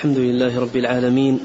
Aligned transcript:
الحمد 0.00 0.18
لله 0.18 0.60
رب 0.60 0.76
العالمين 0.76 1.40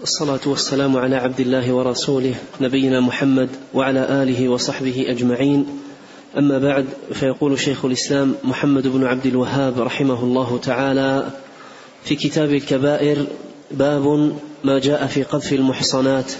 والصلاة 0.00 0.40
والسلام 0.46 0.96
على 0.96 1.16
عبد 1.16 1.40
الله 1.40 1.72
ورسوله 1.72 2.34
نبينا 2.60 3.00
محمد 3.00 3.48
وعلى 3.74 4.22
آله 4.22 4.48
وصحبه 4.48 5.06
أجمعين. 5.08 5.66
أما 6.38 6.58
بعد 6.58 6.86
فيقول 7.12 7.58
شيخ 7.58 7.84
الإسلام 7.84 8.34
محمد 8.44 8.88
بن 8.88 9.04
عبد 9.04 9.26
الوهاب 9.26 9.80
رحمه 9.80 10.24
الله 10.24 10.58
تعالى 10.58 11.30
في 12.04 12.14
كتاب 12.14 12.54
الكبائر 12.54 13.26
باب 13.70 14.32
ما 14.64 14.78
جاء 14.78 15.06
في 15.06 15.22
قذف 15.22 15.52
المحصنات. 15.52 16.32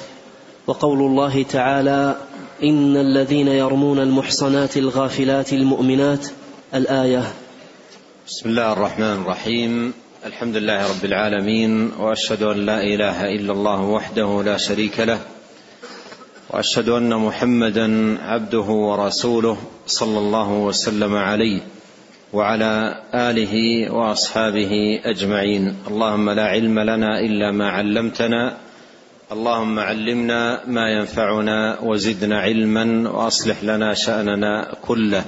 وقول 0.67 0.99
الله 0.99 1.43
تعالى 1.43 2.17
إن 2.63 2.97
الذين 2.97 3.49
يرمون 3.49 3.99
المحصنات 3.99 4.77
الغافلات 4.77 5.53
المؤمنات. 5.53 6.27
الآية 6.75 7.25
بسم 8.27 8.49
الله 8.49 8.73
الرحمن 8.73 9.23
الرحيم. 9.23 10.04
الحمد 10.25 10.57
لله 10.57 10.89
رب 10.89 11.05
العالمين 11.05 11.93
وأشهد 12.01 12.43
أن 12.43 12.67
لا 12.67 12.83
إله 12.83 13.35
إلا 13.35 13.53
الله 13.53 13.81
وحده 13.83 14.43
لا 14.43 14.57
شريك 14.57 15.01
له 15.01 15.19
وأشهد 16.51 16.89
أن 16.89 17.15
محمدا 17.15 18.19
عبده 18.23 18.61
ورسوله 18.61 19.57
صلى 19.87 20.19
الله 20.19 20.53
وسلم 20.53 21.15
عليه 21.15 21.61
وعلى 22.33 23.03
آله 23.15 23.55
وأصحابه 23.93 25.01
أجمعين. 25.05 25.77
اللهم 25.89 26.31
لا 26.31 26.47
علم 26.47 26.79
لنا 26.79 27.21
إلا 27.21 27.53
ما 27.53 27.71
علمتنا 27.71 28.57
اللهم 29.33 29.79
علمنا 29.79 30.61
ما 30.67 30.89
ينفعنا 30.89 31.79
وزدنا 31.81 32.41
علما 32.41 33.11
وأصلح 33.11 33.65
لنا 33.65 33.95
شأننا 33.95 34.75
كله. 34.83 35.25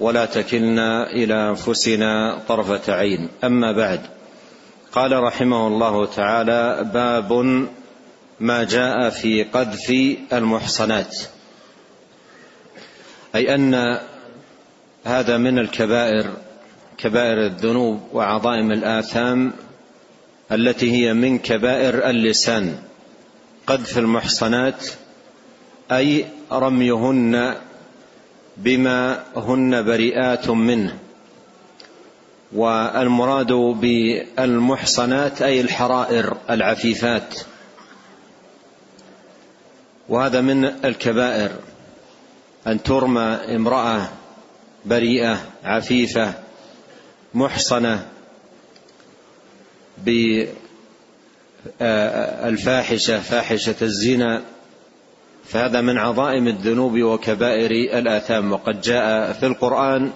ولا 0.00 0.24
تكلنا 0.24 1.10
إلى 1.10 1.48
أنفسنا 1.48 2.38
طرفة 2.48 2.92
عين. 2.92 3.28
أما 3.44 3.72
بعد 3.72 4.00
قال 4.92 5.22
رحمه 5.22 5.66
الله 5.66 6.06
تعالى 6.06 6.90
باب 6.94 7.32
ما 8.40 8.64
جاء 8.64 9.10
في 9.10 9.42
قذف 9.42 10.16
المحصنات. 10.32 11.16
أي 13.34 13.54
أن 13.54 13.98
هذا 15.04 15.36
من 15.36 15.58
الكبائر 15.58 16.30
كبائر 16.98 17.46
الذنوب 17.46 18.00
وعظائم 18.12 18.72
الآثام 18.72 19.52
التي 20.52 20.92
هي 20.92 21.14
من 21.14 21.38
كبائر 21.38 22.10
اللسان. 22.10 22.78
قذف 23.66 23.98
المحصنات 23.98 24.86
أي 25.92 26.26
رميهن 26.52 27.54
بما 28.60 29.24
هن 29.36 29.82
بريئات 29.82 30.50
منه. 30.50 30.98
والمراد 32.52 33.52
بالمحصنات 33.52 35.42
أي 35.42 35.60
الحرائر 35.60 36.36
العفيفات. 36.50 37.34
وهذا 40.08 40.40
من 40.40 40.64
الكبائر. 40.64 41.50
أن 42.66 42.82
ترمى 42.82 43.38
امرأة 43.56 44.08
بريئة 44.84 45.38
عفيفة 45.64 46.34
محصنة 47.34 48.06
بالفاحشة 51.80 53.20
فاحشة 53.20 53.74
الزنا 53.82 54.42
فهذا 55.50 55.80
من 55.80 55.98
عظائم 55.98 56.48
الذنوب 56.48 57.02
وكبائر 57.02 57.98
الآثام. 57.98 58.52
وقد 58.52 58.80
جاء 58.80 59.32
في 59.32 59.46
القرآن 59.46 60.10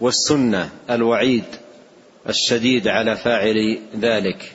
والسنة 0.00 0.70
الوعيد 0.90 1.44
الشديد 2.28 2.88
على 2.88 3.16
فاعل 3.16 3.78
ذلك. 4.00 4.52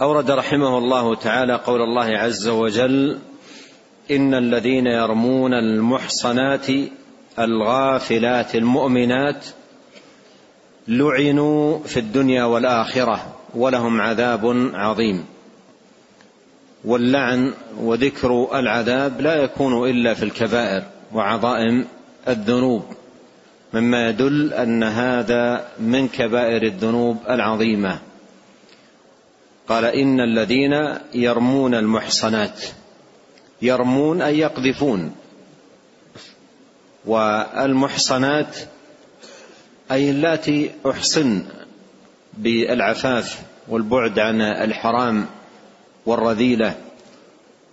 أورد 0.00 0.30
رحمه 0.30 0.78
الله 0.78 1.14
تعالى 1.14 1.54
قول 1.54 1.82
الله 1.82 2.18
عز 2.18 2.48
وجل 2.48 3.18
إن 4.10 4.34
الذين 4.34 4.86
يرمون 4.86 5.54
المحصنات 5.54 6.66
الغافلات 7.38 8.54
المؤمنات 8.54 9.46
لعنوا 10.88 11.78
في 11.78 12.00
الدنيا 12.00 12.44
والآخرة 12.44 13.36
ولهم 13.54 14.00
عذاب 14.00 14.70
عظيم. 14.74 15.37
واللعن 16.88 17.54
وذكر 17.80 18.58
العذاب 18.58 19.20
لا 19.20 19.34
يكون 19.34 19.90
إلا 19.90 20.14
في 20.14 20.22
الكبائر 20.22 20.82
وعظائم 21.12 21.86
الذنوب 22.28 22.84
مما 23.72 24.08
يدل 24.08 24.52
أن 24.52 24.82
هذا 24.82 25.68
من 25.80 26.08
كبائر 26.08 26.62
الذنوب 26.62 27.16
العظيمة. 27.30 27.98
قال 29.68 29.84
إن 29.84 30.20
الذين 30.20 30.94
يرمون 31.14 31.74
المحصنات 31.74 32.64
يرمون 33.62 34.22
أي 34.22 34.38
يقذفون 34.38 35.14
والمحصنات 37.06 38.56
أي 39.90 40.10
اللاتي 40.10 40.70
أحصن 40.90 41.42
بالعفاف 42.38 43.42
والبعد 43.68 44.18
عن 44.18 44.40
الحرام 44.40 45.26
والرذيلة 46.08 46.74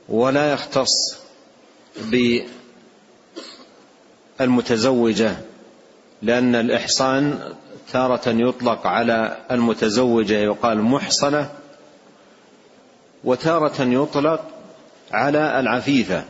ولا 0.09 0.53
يختص 0.53 1.19
بالمتزوجة 4.39 5.35
لأن 6.21 6.55
الإحصان 6.55 7.39
تارة 7.91 8.29
يطلق 8.29 8.87
على 8.87 9.37
المتزوجة 9.51 10.33
يقال 10.33 10.81
محصنة 10.81 11.49
وتارة 13.23 13.81
يطلق 13.81 14.41
على 15.11 15.59
العفيفة 15.59 16.23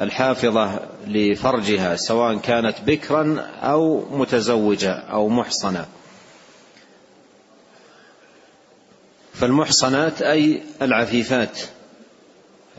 الحافظة 0.00 0.80
لفرجها 1.06 1.96
سواء 1.96 2.36
كانت 2.36 2.80
بكرا 2.86 3.46
أو 3.62 4.04
متزوجة 4.10 4.92
أو 4.92 5.28
محصنة. 5.28 5.86
فالمحصنات 9.40 10.22
أي 10.22 10.62
العفيفات 10.82 11.60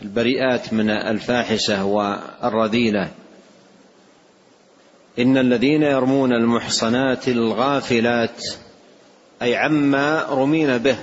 البريئات 0.01 0.73
من 0.73 0.89
الفاحشة 0.89 1.85
والرذيلة. 1.85 3.11
إن 5.19 5.37
الذين 5.37 5.83
يرمون 5.83 6.33
المحصنات 6.33 7.27
الغافلات 7.27 8.43
أي 9.41 9.55
عما 9.55 10.25
رمين 10.29 10.77
به 10.77 10.97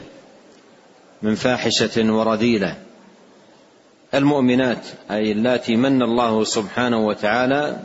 من 1.23 1.35
فاحشة 1.35 2.13
ورذيلة. 2.13 2.77
المؤمنات 4.15 4.87
أي 5.11 5.33
اللاتي 5.33 5.77
من 5.77 6.03
الله 6.03 6.45
سبحانه 6.45 7.07
وتعالى 7.07 7.79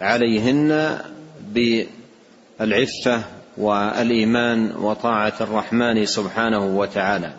عليهن 0.00 1.00
بالعفة 1.40 3.22
والإيمان 3.56 4.72
وطاعة 4.76 5.34
الرحمن 5.40 6.06
سبحانه 6.06 6.66
وتعالى. 6.66 7.32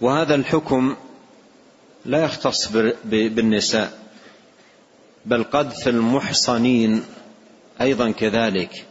وهذا 0.00 0.34
الحكم 0.34 0.96
لا 2.04 2.24
يختص 2.24 2.72
بالنساء 3.04 3.98
بل 5.26 5.44
قذف 5.44 5.88
المحصنين 5.88 7.02
أيضا 7.80 8.10
كذلك. 8.10 8.84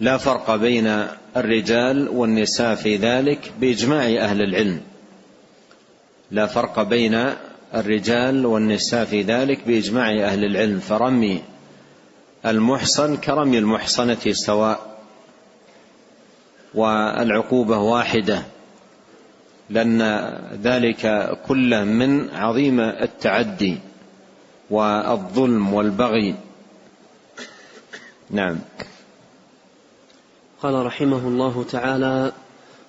لا 0.00 0.16
فرق 0.16 0.56
بين 0.56 1.06
الرجال 1.36 2.08
والنساء 2.08 2.74
في 2.74 2.96
ذلك 2.96 3.52
بإجماع 3.60 4.04
أهل 4.04 4.42
العلم. 4.42 4.80
لا 6.30 6.46
فرق 6.46 6.82
بين 6.82 7.32
الرجال 7.74 8.46
والنساء 8.46 9.04
في 9.04 9.22
ذلك 9.22 9.60
بإجماع 9.66 10.10
أهل 10.10 10.44
العلم. 10.44 10.78
فرمي 10.78 11.42
المحصن 12.46 13.16
كرمي 13.16 13.58
المحصنة 13.58 14.32
سواء 14.32 14.98
والعقوبة 16.74 17.78
واحدة 17.78 18.42
لأن 19.70 20.02
ذلك 20.62 21.32
كله 21.48 21.84
من 21.84 22.30
عظيم 22.30 22.80
التعدي 22.80 23.78
والظلم 24.70 25.74
والبغي. 25.74 26.34
نعم. 28.30 28.58
قال 30.62 30.86
رحمه 30.86 31.28
الله 31.28 31.64
تعالى 31.70 32.32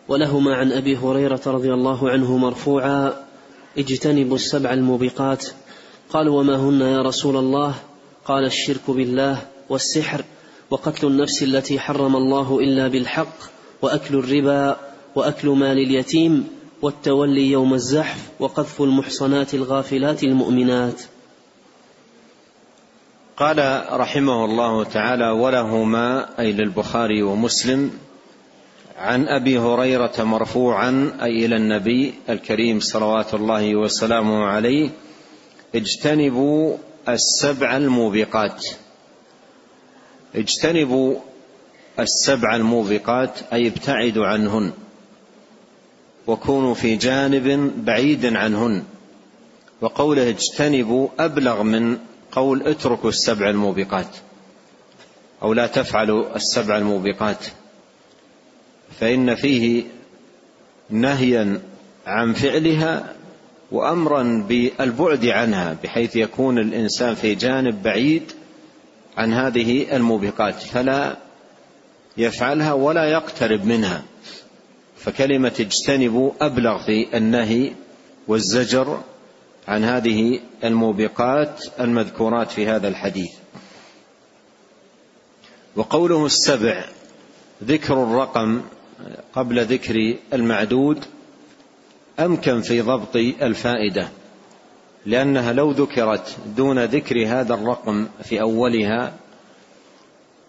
ولهما 0.07 0.55
عن 0.55 0.71
أبي 0.71 0.97
هريرة 0.97 1.41
رضي 1.45 1.73
الله 1.73 2.09
عنه 2.09 2.37
مرفوعا 2.37 3.13
اجتنبوا 3.77 4.35
السبع 4.35 4.73
الموبقات. 4.73 5.45
قالوا 6.09 6.39
وما 6.39 6.55
هن 6.55 6.81
يا 6.81 7.01
رسول 7.01 7.37
الله؟ 7.37 7.75
قال 8.29 8.45
الشرك 8.45 8.89
بالله 8.89 9.41
والسحر 9.69 10.23
وقتل 10.69 11.07
النفس 11.07 11.43
التي 11.43 11.79
حرم 11.79 12.15
الله 12.15 12.59
إلا 12.59 12.87
بالحق 12.87 13.37
وأكل 13.81 14.15
الربا 14.15 14.77
وأكل 15.15 15.49
مال 15.49 15.77
اليتيم 15.77 16.47
والتولي 16.81 17.51
يوم 17.51 17.73
الزحف 17.73 18.29
وقذف 18.39 18.81
المحصنات 18.81 19.53
الغافلات 19.53 20.23
المؤمنات. 20.23 21.01
قال 23.37 23.85
رحمه 23.91 24.45
الله 24.45 24.83
تعالى 24.83 25.29
ولهما 25.29 26.39
أي 26.39 26.51
للبخاري 26.51 27.23
ومسلم 27.23 27.91
عن 28.97 29.27
أبي 29.27 29.57
هريرة 29.57 30.23
مرفوعا 30.23 31.17
أي 31.21 31.45
إلى 31.45 31.55
النبي 31.55 32.13
الكريم 32.29 32.79
صلوات 32.79 33.33
الله 33.33 33.75
وسلامه 33.75 34.43
عليه 34.43 34.89
اجتنبوا 35.75 36.77
السبع 37.13 37.77
الموبقات. 37.77 38.65
اجتنبوا 40.35 41.15
السبع 41.99 42.55
الموبقات 42.55 43.39
أي 43.53 43.67
ابتعدوا 43.67 44.25
عنهن. 44.25 44.71
وكونوا 46.27 46.73
في 46.73 46.95
جانب 46.95 47.73
بعيد 47.85 48.25
عنهن. 48.25 48.83
وقوله 49.81 50.29
اجتنبوا 50.29 51.07
أبلغ 51.19 51.63
من 51.63 51.97
قول 52.31 52.67
اتركوا 52.67 53.09
السبع 53.09 53.49
الموبقات. 53.49 54.15
أو 55.41 55.53
لا 55.53 55.67
تفعلوا 55.67 56.35
السبع 56.35 56.77
الموبقات. 56.77 57.45
فإن 58.99 59.35
فيه 59.35 59.83
نهيا 60.89 61.61
عن 62.07 62.33
فعلها 62.33 63.15
وأمرا 63.71 64.45
بالبعد 64.47 65.25
عنها 65.25 65.77
بحيث 65.83 66.15
يكون 66.15 66.57
الإنسان 66.57 67.15
في 67.15 67.35
جانب 67.35 67.83
بعيد 67.83 68.31
عن 69.17 69.33
هذه 69.33 69.95
الموبقات 69.95 70.55
فلا 70.55 71.17
يفعلها 72.17 72.73
ولا 72.73 73.05
يقترب 73.05 73.65
منها. 73.65 74.03
فكلمة 74.97 75.53
اجتنبوا 75.59 76.31
أبلغ 76.41 76.85
في 76.85 77.17
النهي 77.17 77.71
والزجر 78.27 79.01
عن 79.67 79.83
هذه 79.83 80.39
الموبقات 80.63 81.63
المذكورات 81.79 82.51
في 82.51 82.67
هذا 82.67 82.87
الحديث. 82.87 83.31
وقوله 85.75 86.25
السبع 86.25 86.83
ذكر 87.63 88.03
الرقم 88.03 88.61
قبل 89.33 89.65
ذكر 89.65 90.15
المعدود 90.33 91.05
أمكن 92.19 92.61
في 92.61 92.81
ضبط 92.81 93.15
الفائدة 93.15 94.09
لأنها 95.05 95.53
لو 95.53 95.71
ذكرت 95.71 96.37
دون 96.57 96.83
ذكر 96.83 97.27
هذا 97.27 97.53
الرقم 97.53 98.07
في 98.23 98.41
أولها 98.41 99.13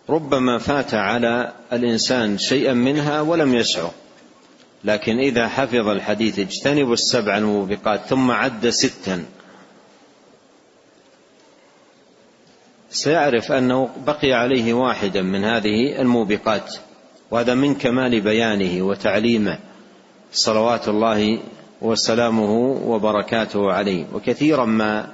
ربما 0.08 0.58
فات 0.58 0.94
على 0.94 1.52
الإنسان 1.72 2.38
شيئا 2.38 2.72
منها 2.72 3.20
ولم 3.20 3.54
يشعر. 3.54 3.90
لكن 4.84 5.18
إذا 5.18 5.48
حفظ 5.48 5.88
الحديث 5.88 6.38
اجتنبوا 6.38 6.94
السبع 6.94 7.38
الموبقات 7.38 8.00
ثم 8.00 8.30
عد 8.30 8.68
ستا 8.68 9.24
سيعرف 12.90 13.52
أنه 13.52 13.90
بقي 14.06 14.32
عليه 14.32 14.74
واحدا 14.74 15.22
من 15.22 15.44
هذه 15.44 16.00
الموبقات 16.00 16.74
وهذا 17.30 17.54
من 17.54 17.74
كمال 17.74 18.20
بيانه 18.20 18.82
وتعليمه. 18.82 19.58
صلوات 20.32 20.88
الله 20.88 21.38
وسلامه 21.82 22.52
وبركاته 22.86 23.72
عليه. 23.72 24.04
وكثيرا 24.14 24.64
ما 24.64 25.08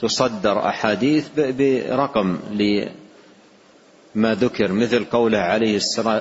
تصدر 0.00 0.68
أحاديث 0.68 1.28
برقم 1.36 2.38
لما 2.50 4.34
ذكر 4.34 4.72
مثل 4.72 5.04
قوله 5.04 5.38
عليه 5.38 5.76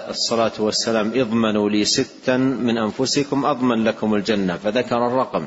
الصلاة 0.10 0.52
والسلام 0.60 1.12
اضمنوا 1.16 1.70
لي 1.70 1.86
ستا 1.86 2.38
من 2.38 2.78
أنفسكم 2.78 3.46
أضمن 3.46 3.84
لكم 3.84 4.16
الجنة. 4.16 4.58
فذكر 4.58 5.08
الرقم. 5.08 5.46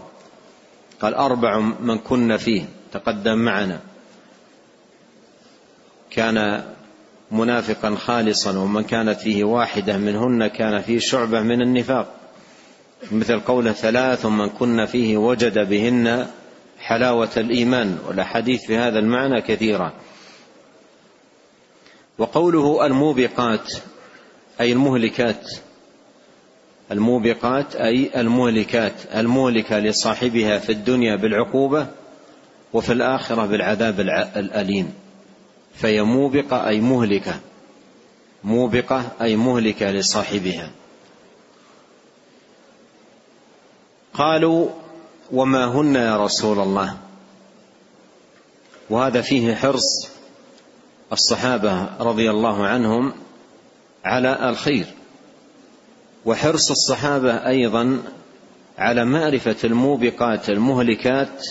قال 1.02 1.14
أربع 1.14 1.58
من 1.58 1.98
كن 1.98 2.36
فيه 2.36 2.64
تقدم 2.92 3.38
معنا. 3.38 3.80
كان 6.10 6.64
منافقا 7.30 7.94
خالصا 7.94 8.58
ومن 8.58 8.82
كانت 8.82 9.20
فيه 9.20 9.44
واحدة 9.44 9.96
منهن 9.96 10.46
كان 10.46 10.80
فيه 10.80 10.98
شعبة 10.98 11.40
من 11.40 11.62
النفاق. 11.62 12.19
مثل 13.12 13.40
قوله 13.40 13.72
ثلاث 13.72 14.26
من 14.26 14.48
كن 14.48 14.86
فيه 14.86 15.16
وجد 15.16 15.68
بهن 15.68 16.26
حلاوة 16.78 17.30
الإيمان 17.36 17.98
والأحاديث 18.06 18.66
في 18.66 18.76
هذا 18.76 18.98
المعنى 18.98 19.40
كثيرة. 19.40 19.92
وقوله 22.18 22.86
الموبقات 22.86 23.72
أي 24.60 24.72
المهلكات. 24.72 25.50
الموبقات 26.92 27.76
أي 27.76 28.10
المهلكات. 28.20 28.92
المهلكة 29.14 29.78
لصاحبها 29.78 30.58
في 30.58 30.72
الدنيا 30.72 31.16
بالعقوبة 31.16 31.86
وفي 32.72 32.92
الآخرة 32.92 33.46
بالعذاب 33.46 34.00
الأليم. 34.36 34.94
فهي 35.74 36.02
موبقة 36.02 36.68
أي 36.68 36.80
مهلكة. 36.80 37.40
موبقة 38.44 39.04
أي 39.20 39.36
مهلكة 39.36 39.90
لصاحبها. 39.90 40.70
قالوا 44.14 44.68
وما 45.32 45.64
هن 45.64 45.94
يا 45.94 46.24
رسول 46.24 46.58
الله؟ 46.60 46.96
وهذا 48.90 49.20
فيه 49.20 49.54
حرص 49.54 50.08
الصحابة 51.12 51.86
رضي 52.00 52.30
الله 52.30 52.66
عنهم 52.66 53.12
على 54.04 54.48
الخير 54.48 54.86
وحرص 56.24 56.70
الصحابة 56.70 57.32
أيضا 57.32 58.02
على 58.78 59.04
معرفة 59.04 59.56
الموبقات 59.64 60.50
المهلكات 60.50 61.46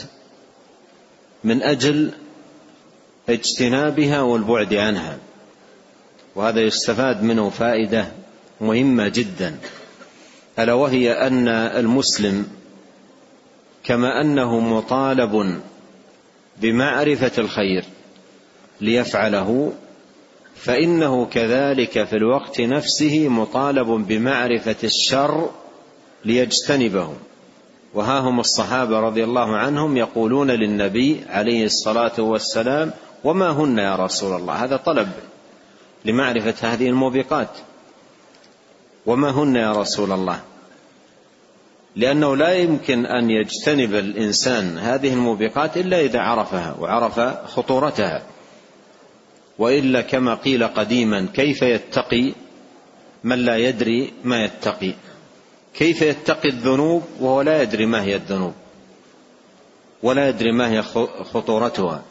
من 1.44 1.64
أجل 1.64 2.12
اجتنابها 3.30 4.22
والبعد 4.22 4.74
عنها 4.74 5.18
وهذا 6.36 6.62
يستفاد 6.62 7.24
منه 7.24 7.50
فائدة 7.50 8.12
مهمة 8.62 9.08
جدا. 9.08 9.58
ألا 10.60 10.74
وهي 10.74 11.12
أن 11.12 11.48
المسلم 11.48 12.48
كما 13.84 14.22
أنه 14.22 14.60
مطالب 14.60 15.62
بمعرفة 16.62 17.32
الخير 17.38 17.86
ليفعله 18.82 19.74
فإنه 20.56 21.26
كذلك 21.26 22.04
في 22.04 22.16
الوقت 22.16 22.62
نفسه 22.62 23.28
مطالب 23.28 23.88
بمعرفة 23.88 24.76
الشر 24.84 25.50
ليجتنبه. 26.26 27.14
وها 27.94 28.20
هم 28.20 28.40
الصحابة 28.40 29.00
رضي 29.00 29.24
الله 29.24 29.58
عنهم 29.58 29.98
يقولون 29.98 30.52
للنبي 30.52 31.22
عليه 31.30 31.66
الصلاة 31.66 32.22
والسلام 32.22 32.92
وما 33.24 33.50
هن 33.50 33.78
يا 33.78 33.96
رسول 33.96 34.36
الله؟ 34.36 34.54
هذا 34.54 34.78
طلب 34.78 35.10
لمعرفة 36.06 36.74
هذه 36.74 36.90
الموبقات. 36.90 37.50
وما 39.06 39.30
هن 39.30 39.56
يا 39.56 39.72
رسول 39.72 40.12
الله؟ 40.12 40.42
لأنه 42.00 42.36
لا 42.36 42.54
يمكن 42.54 43.06
أن 43.06 43.30
يجتنب 43.30 43.96
الإنسان 43.96 44.78
هذه 44.78 45.14
الموبقات 45.14 45.78
إلا 45.78 46.02
إذا 46.02 46.20
عرفها 46.20 46.76
وعرف 46.80 47.20
خطورتها. 47.48 48.24
وإلا 49.58 50.02
كما 50.02 50.36
قيل 50.36 50.68
قديما 50.68 51.28
كيف 51.34 51.62
يتقي 51.62 52.34
من 53.24 53.40
لا 53.40 53.58
يدري 53.58 54.14
ما 54.24 54.44
يتقي؟ 54.46 54.94
كيف 55.74 56.02
يتقي 56.02 56.50
الذنوب 56.50 57.04
وهو 57.20 57.42
لا 57.42 57.62
يدري 57.62 57.86
ما 57.86 58.04
هي 58.04 58.16
الذنوب؟ 58.16 58.54
ولا 60.04 60.30
يدري 60.30 60.52
ما 60.52 60.72
هي 60.72 60.82
خطورتها. 61.34 62.04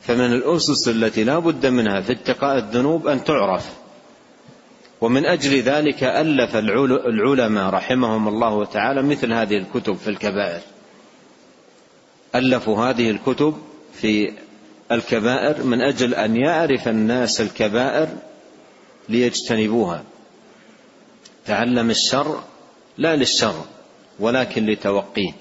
فمن 0.00 0.32
الأسس 0.32 0.88
التي 0.88 1.24
لا 1.24 1.38
بد 1.38 1.66
منها 1.66 2.00
في 2.00 2.12
اتقاء 2.12 2.58
الذنوب 2.58 3.06
أن 3.06 3.24
تعرف. 3.24 3.87
ومن 5.00 5.26
أجل 5.26 5.60
ذلك 5.62 6.04
ألف 6.04 6.56
العلماء 6.56 7.70
رحمهم 7.70 8.28
الله 8.28 8.64
تعالى 8.64 9.02
مثل 9.02 9.32
هذه 9.32 9.56
الكتب 9.56 9.96
في 9.96 10.08
الكبائر. 10.08 10.60
ألفوا 12.34 12.84
هذه 12.84 13.10
الكتب 13.10 13.54
في 13.92 14.32
الكبائر 14.92 15.62
من 15.62 15.80
أجل 15.80 16.14
أن 16.14 16.36
يعرف 16.36 16.88
الناس 16.88 17.40
الكبائر 17.40 18.08
ليجتنبوها. 19.08 20.04
تعلم 21.46 21.90
الشر 21.90 22.40
لا 22.98 23.16
للشر 23.16 23.64
ولكن 24.20 24.66
لتوقيه 24.66 25.32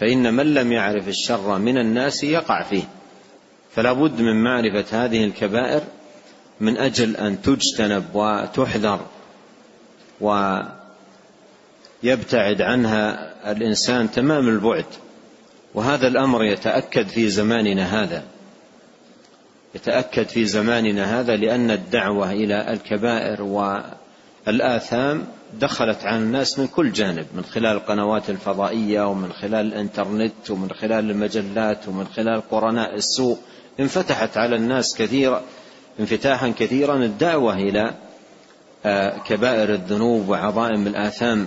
فإن 0.00 0.34
من 0.34 0.54
لم 0.54 0.72
يعرف 0.72 1.08
الشر 1.08 1.58
من 1.58 1.78
الناس 1.78 2.24
يقع 2.24 2.62
فيه. 2.62 2.84
فلا 3.74 3.92
بد 3.92 4.20
من 4.20 4.44
معرفة 4.44 5.04
هذه 5.04 5.24
الكبائر 5.24 5.82
من 6.62 6.78
أجل 6.78 7.16
أن 7.16 7.42
تجتنب 7.42 8.04
وتحذر 8.14 9.00
ويبتعد 12.02 12.62
عنها 12.62 13.32
الإنسان 13.52 14.10
تمام 14.10 14.48
البعد. 14.48 14.84
وهذا 15.74 16.06
الأمر 16.08 16.44
يتأكد 16.44 17.08
في 17.08 17.28
زماننا 17.28 18.02
هذا. 18.02 18.22
يتأكد 19.74 20.28
في 20.28 20.46
زماننا 20.46 21.20
هذا 21.20 21.36
لأن 21.36 21.70
الدعوة 21.70 22.32
إلى 22.32 22.72
الكبائر 22.72 23.42
والآثام 24.46 25.26
دخلت 25.60 26.04
على 26.04 26.18
الناس 26.18 26.58
من 26.58 26.66
كل 26.66 26.92
جانب 26.92 27.26
من 27.34 27.44
خلال 27.44 27.76
القنوات 27.76 28.30
الفضائية 28.30 29.08
ومن 29.08 29.32
خلال 29.32 29.66
الإنترنت 29.66 30.50
ومن 30.50 30.70
خلال 30.70 31.10
المجلات 31.10 31.88
ومن 31.88 32.06
خلال 32.06 32.42
قرناء 32.50 32.94
السوء. 32.94 33.38
انفتحت 33.80 34.36
على 34.36 34.56
الناس 34.56 34.96
كثيرا 34.98 35.42
انفتاحا 36.00 36.52
كثيرا 36.58 36.96
الدعوة 36.96 37.54
إلى 37.54 37.94
آه، 38.84 39.18
كبائر 39.18 39.74
الذنوب 39.74 40.28
وعظائم 40.28 40.86
الآثام. 40.86 41.46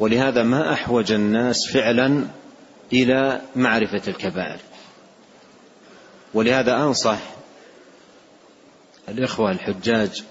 ولهذا 0.00 0.42
ما 0.42 0.72
أحوج 0.72 1.12
الناس 1.12 1.68
فعلا 1.72 2.24
إلى 2.92 3.40
معرفة 3.56 4.02
الكبائر. 4.08 4.58
ولهذا 6.34 6.76
أنصح 6.76 7.18
الإخوة 9.08 9.50
الحجاج 9.50 10.22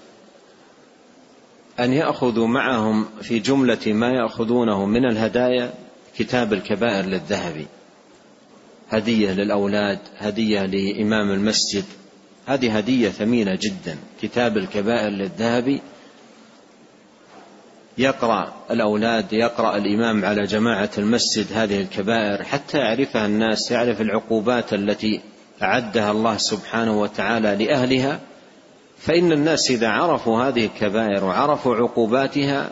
أن 1.80 1.92
يأخذوا 1.92 2.46
معهم 2.46 3.06
في 3.22 3.38
جملة 3.38 3.86
ما 3.86 4.10
يأخذونه 4.10 4.86
من 4.86 5.04
الهدايا 5.04 5.74
كتاب 6.18 6.52
الكبائر 6.52 7.04
للذهبي. 7.04 7.66
هدية 8.90 9.32
للأولاد 9.32 9.98
هدية 10.18 10.66
لإمام 10.66 11.30
المسجد. 11.30 11.84
هذه 12.46 12.76
هدية 12.76 13.08
ثمينة 13.08 13.58
جدا. 13.62 13.98
كتاب 14.22 14.56
الكبائر 14.56 15.08
للذهبي. 15.08 15.80
يقرأ 17.98 18.52
الأولاد 18.70 19.32
يقرأ 19.32 19.76
الإمام 19.76 20.24
على 20.24 20.42
جماعة 20.42 20.90
المسجد 20.98 21.46
هذه 21.52 21.80
الكبائر 21.80 22.44
حتى 22.44 22.78
يعرفها 22.78 23.26
الناس 23.26 23.70
يعرف 23.70 24.00
العقوبات 24.00 24.72
التي 24.72 25.20
أعدها 25.62 26.10
الله 26.10 26.36
سبحانه 26.36 27.00
وتعالى 27.00 27.64
لأهلها. 27.64 28.20
فإن 28.98 29.32
الناس 29.32 29.70
إذا 29.70 29.88
عرفوا 29.88 30.42
هذه 30.42 30.64
الكبائر 30.64 31.24
وعرفوا 31.24 31.76
عقوباتها 31.76 32.70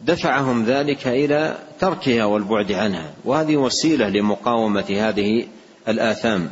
دفعهم 0.00 0.64
ذلك 0.64 1.06
إلى 1.06 1.58
تركها 1.80 2.24
والبعد 2.24 2.72
عنها. 2.72 3.10
وهذه 3.24 3.56
وسيلة 3.56 4.08
لمقاومة 4.08 4.86
هذه 4.90 5.46
الآثام. 5.88 6.50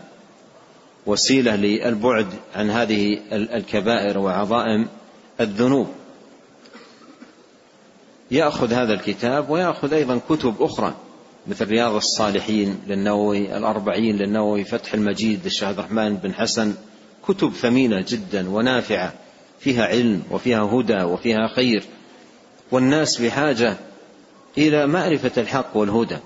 وسيلة 1.11 1.57
للبعد 1.57 2.27
عن 2.55 2.71
هذه 2.71 3.19
الكبائر 3.33 4.19
وعظائم 4.19 4.89
الذنوب. 5.41 5.89
يأخذ 8.31 8.73
هذا 8.73 8.95
الكتاب 8.95 9.51
ويأخذ 9.51 9.93
أيضا 9.93 10.21
كتب 10.29 10.55
أخرى 10.61 10.95
مثل 11.47 11.69
رياض 11.69 11.95
الصالحين 11.95 12.79
للنووي 12.87 13.57
الأربعين 13.57 14.17
للنووي 14.17 14.65
فتح 14.65 14.95
المجيد 14.95 15.41
للشيخ 15.45 15.65
عبد 15.65 15.79
الرحمن 15.79 16.17
بن 16.17 16.35
حسن 16.35 16.75
كتب 17.29 17.53
ثمينة 17.53 18.05
جدا 18.09 18.51
ونافعة 18.51 19.13
فيها 19.61 19.87
علم 19.87 20.23
وفيها 20.31 20.63
هدى 20.63 21.03
وفيها 21.03 21.49
خير. 21.57 21.85
والناس 22.73 23.23
بحاجة 23.23 23.77
إلى 24.59 24.87
معرفة 24.87 25.43
الحق 25.43 25.77
والهدى 25.77 26.17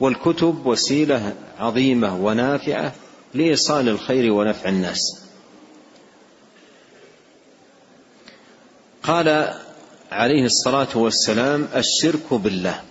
والكتب 0.00 0.66
وسيلة 0.66 1.34
عظيمة 1.58 2.16
ونافعة 2.16 2.92
لإيصال 3.34 3.88
الخير 3.88 4.32
ونفع 4.32 4.68
الناس. 4.68 4.98
قال 9.02 9.54
عليه 10.12 10.44
الصلاة 10.44 10.98
والسلام 10.98 11.68
الشرك 11.76 12.34
بالله. 12.34 12.82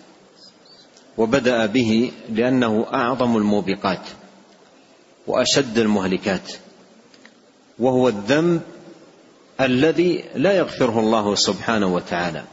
وبدأ 1.17 1.65
به 1.65 2.12
لأنه 2.29 2.88
أعظم 2.93 3.38
الموبقات 3.38 4.01
وأشد 5.27 5.77
المهلكات. 5.77 6.51
وهو 7.79 8.07
الذنب 8.07 8.62
الذي 9.62 10.24
لا 10.36 10.53
يغفره 10.53 11.00
الله 11.00 11.36
سبحانه 11.36 11.93
وتعالى 11.93 12.43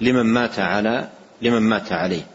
لمن 0.00 0.22
مات 0.22 0.58
على 0.58 1.08
لمن 1.42 1.60
مات 1.60 1.92
عليه. 1.92 2.26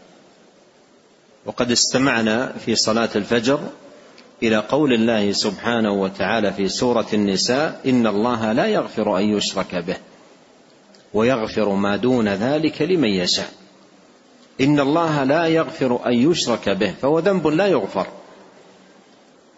وقد 1.46 1.70
استمعنا 1.70 2.52
في 2.52 2.76
صلاة 2.76 3.10
الفجر 3.16 3.60
إلى 4.42 4.56
قول 4.56 4.92
الله 4.92 5.32
سبحانه 5.32 5.92
وتعالى 5.92 6.52
في 6.52 6.68
سورة 6.68 7.06
النساء 7.12 7.80
إن 7.86 8.06
الله 8.06 8.52
لا 8.52 8.66
يغفر 8.66 9.18
أن 9.18 9.36
يشرك 9.36 9.74
به 9.74 9.96
ويغفر 11.14 11.68
ما 11.68 11.96
دون 11.96 12.28
ذلك 12.28 12.82
لمن 12.82 13.08
يشاء. 13.08 13.50
إن 14.60 14.80
الله 14.80 15.24
لا 15.24 15.46
يغفر 15.46 16.06
أن 16.06 16.12
يشرك 16.12 16.68
به 16.68 16.94
فهو 17.02 17.18
ذنب 17.18 17.46
لا 17.46 17.66
يغفر. 17.66 18.06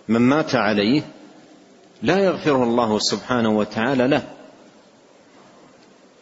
من 0.09 0.21
مات 0.21 0.55
عليه 0.55 1.03
لا 2.03 2.19
يغفره 2.19 2.65
الله 2.65 2.99
سبحانه 2.99 3.59
وتعالى 3.59 4.09
له. 4.09 4.23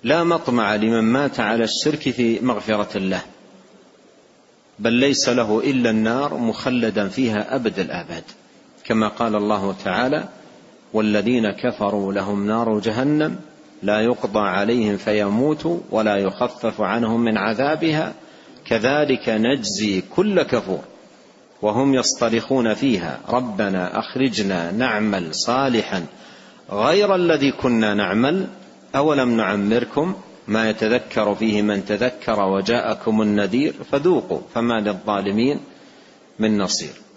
لا 0.05 0.25
مطمع 0.25 0.75
لمن 0.75 1.01
مات 1.01 1.41
على 1.41 1.65
الشرك 1.65 2.11
في 2.11 2.41
مغفرة 2.41 2.97
الله. 2.97 3.23
بل 4.79 4.93
ليس 4.93 5.29
له 5.29 5.61
إلا 5.65 5.91
النار 5.91 6.35
مخلدا 6.35 7.09
فيها 7.09 7.55
أبد 7.55 7.79
الآباد. 7.79 8.25
كما 8.89 9.09
قال 9.09 9.35
الله 9.35 9.75
تعالى 9.85 10.29
والذين 10.93 11.51
كفروا 11.51 12.13
لهم 12.13 12.47
نار 12.47 12.79
جهنم 12.79 13.37
لا 13.83 14.01
يقضى 14.01 14.39
عليهم 14.39 14.97
فيموتوا 14.97 15.79
ولا 15.91 16.17
يخفف 16.17 16.81
عنهم 16.81 17.21
من 17.21 17.39
عذابها 17.39 18.15
كذلك 18.67 19.29
نجزي 19.29 20.03
كل 20.17 20.43
كفور 20.43 20.81
وهم 21.63 21.95
يصطرخون 21.95 22.75
فيها 22.75 23.21
ربنا 23.29 23.99
أخرجنا 23.99 24.71
نعمل 24.73 25.35
صالحا 25.35 26.07
غير 26.71 27.15
الذي 27.15 27.53
كنا 27.53 27.95
نعمل 27.95 28.47
أولم 28.97 29.37
نعمركم 29.37 30.15
ما 30.49 30.71
يتذكر 30.71 31.35
فيه 31.35 31.63
من 31.63 31.85
تذكر 31.85 32.41
وجاءكم 32.41 33.23
النذير 33.23 33.75
فذوقوا 33.93 34.41
فما 34.55 34.81
للظالمين 34.81 35.61
من 36.39 36.59
نصير 36.59 37.08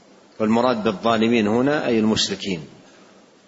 والمراد 0.41 0.83
بالظالمين 0.83 1.47
هنا 1.47 1.87
أي 1.87 1.99
المشركين 1.99 2.63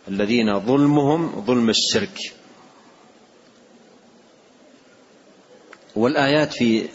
الذين 0.07 0.59
ظلمهم 0.59 1.43
ظلم 1.45 1.69
الشرك. 1.69 2.33
والآيات 5.95 6.53
في 6.53 6.85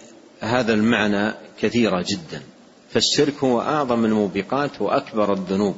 هذا 0.41 0.75
المعنى 0.75 1.35
كثيرة 1.61 2.05
جدا 2.09 2.43
فالشرك 2.91 3.45
هو 3.45 3.61
أعظم 3.61 4.05
الموبقات 4.05 4.81
وأكبر 4.81 5.33
الذنوب. 5.33 5.77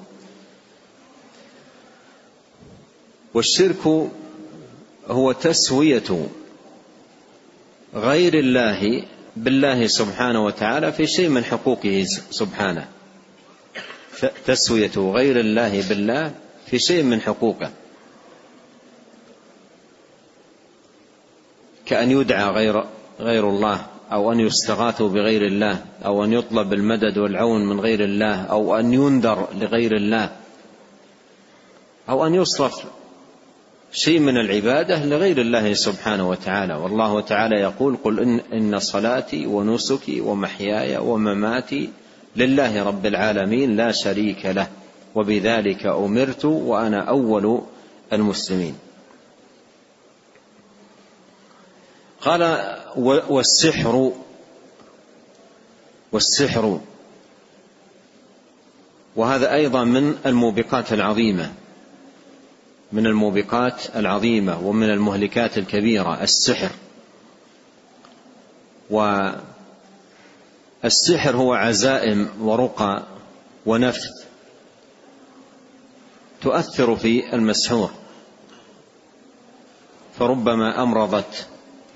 والشرك 3.34 4.10
هو 5.08 5.32
تسوية 5.32 6.28
غير 7.94 8.34
الله 8.38 9.04
بالله 9.36 9.86
سبحانه 9.86 10.44
وتعالى 10.44 10.92
في 10.92 11.06
شيء 11.06 11.28
من 11.28 11.44
حقوقه 11.44 12.04
سبحانه. 12.30 13.00
تسوية 14.46 14.92
غير 14.96 15.40
الله 15.40 15.88
بالله 15.88 16.32
في 16.66 16.78
شيء 16.78 17.02
من 17.02 17.20
حقوقه. 17.20 17.70
كأن 21.86 22.10
يدعى 22.10 22.50
غير 22.50 22.84
غير 23.20 23.48
الله 23.48 23.86
أو 24.12 24.32
أن 24.32 24.40
يستغاثوا 24.40 25.08
بغير 25.08 25.46
الله 25.46 25.84
أو 26.04 26.24
أن 26.24 26.32
يطلب 26.32 26.72
المدد 26.72 27.18
والعون 27.18 27.66
من 27.66 27.80
غير 27.80 28.04
الله 28.04 28.42
أو 28.42 28.76
أن 28.76 28.94
ينذر 28.94 29.48
لغير 29.54 29.96
الله 29.96 30.30
أو 32.08 32.26
أن 32.26 32.34
يصرف 32.34 32.84
شيء 33.92 34.18
من 34.18 34.36
العبادة 34.36 35.04
لغير 35.04 35.40
الله 35.40 35.74
سبحانه 35.74 36.28
وتعالى. 36.28 36.74
والله 36.74 37.20
تعالى 37.20 37.60
يقول 37.60 37.96
قل 38.04 38.20
إن, 38.20 38.40
إن 38.52 38.78
صلاتي 38.78 39.46
ونسكي 39.46 40.20
ومحياي 40.20 40.98
ومماتي 40.98 41.90
لله 42.37 42.82
رب 42.82 43.06
العالمين 43.06 43.76
لا 43.76 43.92
شريك 43.92 44.46
له 44.46 44.68
وبذلك 45.14 45.87
أمرت 45.87 46.44
وأنا 46.44 47.00
أول 47.08 47.62
المسلمين. 48.12 48.78
قال 52.20 52.42
والسحر 53.28 54.12
والسحر. 56.12 56.80
وهذا 59.16 59.54
أيضا 59.54 59.84
من 59.84 60.18
الموبقات 60.26 60.92
العظيمة 60.92 61.52
من 62.92 63.06
الموبقات 63.06 63.96
العظيمة 63.96 64.66
ومن 64.66 64.90
المهلكات 64.90 65.58
الكبيرة 65.58 66.22
السحر. 66.22 66.70
والسحر 70.84 71.37
هو 71.37 71.54
عزائم 71.54 72.28
ورقى 72.40 73.02
ونفث 73.66 74.10
تؤثر 76.42 76.96
في 76.96 77.34
المسحور. 77.34 77.90
فربما 80.18 80.82
أمرضت 80.82 81.46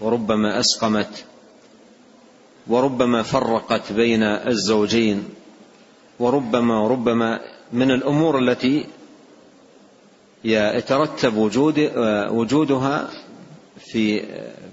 وربما 0.00 0.60
أسقمت 0.60 1.24
وربما 2.66 3.22
فرقت 3.22 3.92
بين 3.92 4.22
الزوجين 4.22 5.24
وربما 6.18 6.80
وربما 6.80 7.40
من 7.72 7.90
الأمور 7.90 8.38
التي 8.38 8.86
يترتب 10.44 11.36
وجود 11.36 11.78
وجودها 12.30 13.10
في 13.78 14.22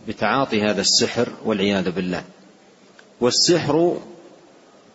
بتعاطي 0.07 0.61
هذا 0.61 0.81
السحر 0.81 1.29
والعياذ 1.45 1.91
بالله. 1.91 2.23
والسحر 3.21 4.01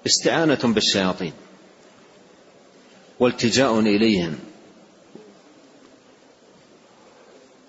استعانة 0.06 0.58
بالشياطين 0.64 1.32
والتجاء 3.20 3.80
إليهم. 3.80 4.38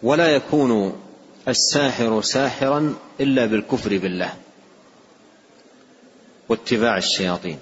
ولا 0.04 0.36
يكون 0.36 1.02
الساحر 1.48 2.22
ساحرا 2.22 2.96
إلا 3.20 3.46
بالكفر 3.46 3.98
بالله 3.98 4.34
واتباع 6.50 6.98
الشياطين. 6.98 7.60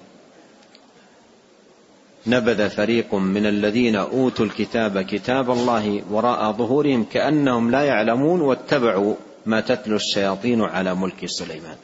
نبذ 2.26 2.70
فريق 2.70 3.14
من 3.14 3.46
الذين 3.46 3.96
أوتوا 3.96 4.44
الكتاب 4.44 5.00
كتاب 5.00 5.50
الله 5.50 6.02
وراء 6.10 6.52
ظهورهم 6.52 7.04
كأنهم 7.04 7.70
لا 7.70 7.84
يعلمون 7.84 8.40
واتبعوا 8.40 9.14
ما 9.46 9.60
تتلو 9.60 9.96
الشياطين 9.96 10.62
على 10.62 10.94
ملك 10.94 11.26
سليمان. 11.26 11.76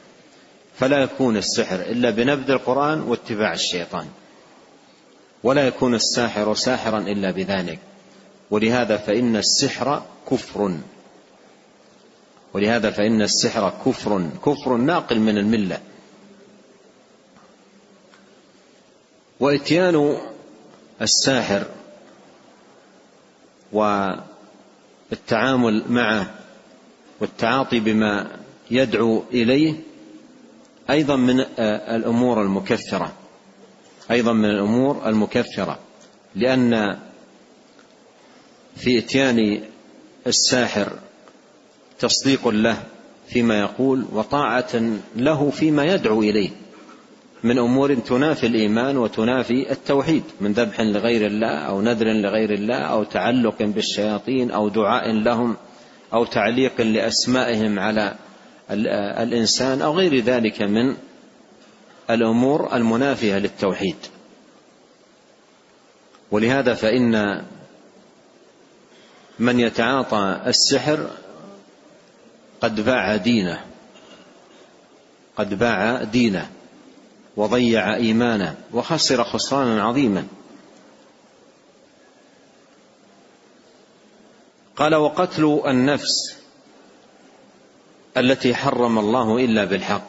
فلا 0.74 1.02
يكون 1.02 1.36
السحر 1.36 1.80
إلا 1.80 2.10
بنبذ 2.10 2.50
القرآن 2.50 3.00
واتباع 3.00 3.52
الشيطان. 3.52 4.06
ولا 5.42 5.66
يكون 5.66 5.94
الساحر 5.94 6.54
ساحرا 6.54 6.98
إلا 6.98 7.30
بذلك. 7.30 7.78
ولهذا 8.50 8.96
فإن 8.96 9.36
السحر 9.36 10.02
كفر. 10.30 10.78
ولهذا 12.54 12.90
فإن 12.90 13.22
السحر 13.22 13.72
كفر. 13.86 14.30
كفر 14.46 14.76
ناقل 14.76 15.20
من 15.20 15.38
الملة. 15.38 15.80
وإتيان 19.40 20.18
الساحر 21.02 21.66
والتعامل 25.12 25.84
معه 25.88 26.34
والتعاطي 27.20 27.80
بما 27.80 28.40
يدعو 28.70 29.24
إليه 29.32 29.74
أيضا 30.90 31.16
من 31.16 31.40
الأمور 31.88 32.42
المكفرة. 32.42 33.12
أيضا 34.10 34.32
من 34.32 34.44
الأمور 34.44 35.08
المكفرة. 35.08 35.78
لأن 36.34 36.98
في 38.76 38.98
إتيان 38.98 39.60
الساحر 40.26 40.92
تصديق 41.98 42.48
له 42.48 42.82
فيما 43.28 43.60
يقول 43.60 44.04
وطاعة 44.12 44.82
له 45.16 45.50
فيما 45.50 45.84
يدعو 45.84 46.22
إليه 46.22 46.50
من 47.42 47.58
أمور 47.58 47.94
تنافي 47.94 48.46
الإيمان 48.46 48.96
وتنافي 48.96 49.72
التوحيد 49.72 50.22
من 50.40 50.52
ذبح 50.52 50.80
لغير 50.80 51.26
الله 51.26 51.58
أو 51.58 51.80
نذر 51.82 52.06
لغير 52.06 52.52
الله 52.54 52.76
أو 52.76 53.04
تعلق 53.04 53.62
بالشياطين 53.62 54.50
أو 54.50 54.68
دعاء 54.68 55.12
لهم 55.12 55.56
أو 56.14 56.24
تعليق 56.24 56.80
لأسمائهم 56.80 57.78
على 57.78 58.14
الإنسان 58.70 59.82
أو 59.82 59.92
غير 59.92 60.18
ذلك 60.18 60.62
من 60.62 60.96
الأمور 62.10 62.76
المنافية 62.76 63.38
للتوحيد. 63.38 63.96
ولهذا 66.30 66.74
فإن 66.74 67.44
من 69.38 69.60
يتعاطى 69.60 70.40
السحر 70.46 71.10
قد 72.60 72.80
باع 72.80 73.16
دينه 73.16 73.64
قد 75.36 75.58
باع 75.58 76.02
دينه 76.02 76.50
وضيع 77.36 77.94
إيمانه 77.94 78.56
وخسر 78.72 79.24
خسرانا 79.24 79.82
عظيما. 79.82 80.26
قال 84.76 84.94
وقتل 84.94 85.62
النفس 85.66 86.41
التي 88.16 88.54
حرم 88.54 88.98
الله 88.98 89.44
إلا 89.44 89.64
بالحق. 89.64 90.06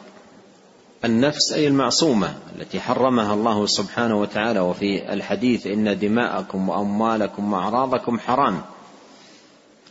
النفس 1.04 1.52
أي 1.52 1.68
المعصومة 1.68 2.34
التي 2.56 2.80
حرمها 2.80 3.34
الله 3.34 3.66
سبحانه 3.66 4.20
وتعالى. 4.20 4.60
وفي 4.60 5.12
الحديث 5.12 5.66
إن 5.66 5.98
دماءكم 5.98 6.68
وأموالكم 6.68 7.52
وأعراضكم 7.52 8.18
حرام. 8.18 8.62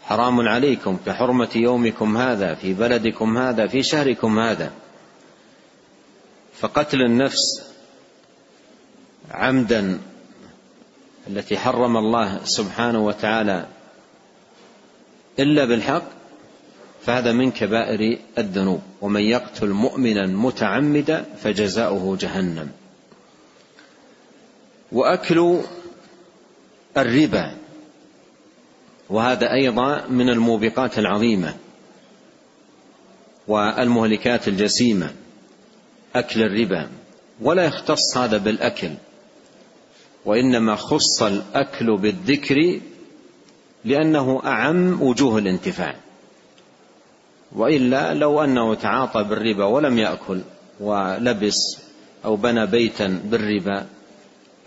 حرام 0.04 0.48
عليكم 0.48 0.98
كحرمة 1.06 1.50
يومكم 1.56 2.18
هذا 2.18 2.56
في 2.56 2.74
بلدكم 2.74 3.38
هذا 3.38 3.68
في 3.68 3.84
شهركم 3.84 4.40
هذا. 4.40 4.72
فقتل 6.60 7.02
النفس 7.02 7.64
عمدا 9.32 10.00
التي 11.28 11.58
حرم 11.58 11.98
الله 11.98 12.40
سبحانه 12.44 13.06
وتعالى 13.06 13.66
إلا 15.40 15.66
بالحق 15.66 16.23
فهذا 17.06 17.32
من 17.32 17.52
كبائر 17.52 18.20
الذنوب. 18.38 18.82
ومن 19.02 19.22
يقتل 19.22 19.70
مؤمنا 19.70 20.28
متعمدا 20.28 21.26
فجزاؤه 21.44 22.18
جهنم. 22.22 22.70
وأكل 24.92 25.60
الربا. 26.98 27.56
وهذا 29.10 29.54
أيضا 29.54 30.08
من 30.08 30.30
الموبقات 30.30 31.00
العظيمة. 31.00 31.56
والمهلكات 33.48 34.48
الجسيمة. 34.48 35.14
أكل 36.16 36.42
الربا. 36.42 36.90
ولا 37.42 37.66
يختص 37.66 38.18
هذا 38.18 38.38
بالأكل. 38.38 38.92
وإنما 40.26 40.76
خص 40.76 41.24
الأكل 41.24 41.98
بالذكر 41.98 42.80
لأنه 43.86 44.42
أعم 44.46 45.02
وجوه 45.02 45.38
الانتفاع. 45.38 45.96
وإلا 47.56 48.14
لو 48.14 48.44
أنه 48.44 48.76
تعاطى 48.76 49.24
بالربا 49.24 49.66
ولم 49.66 50.00
يأكل 50.00 50.42
ولبس 50.80 51.78
أو 52.26 52.36
بنى 52.36 52.66
بيتا 52.66 53.22
بالربا 53.26 53.86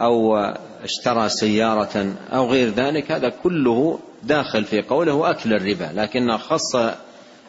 أو 0.00 0.36
اشترى 0.84 1.28
سيارة 1.28 2.14
أو 2.32 2.46
غير 2.46 2.68
ذلك 2.68 3.12
هذا 3.12 3.28
كله 3.42 3.98
داخل 4.22 4.64
في 4.64 4.82
قوله 4.82 5.30
أكل 5.30 5.54
الربا 5.54 5.90
لكن 5.94 6.36
خص 6.36 6.76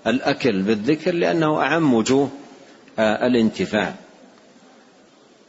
الأكل 0.08 0.62
بالذكر 0.62 1.13
لأنه 1.13 1.62
أعم 1.62 1.93
وجوه 1.93 2.30
الانتفاع. 3.00 3.93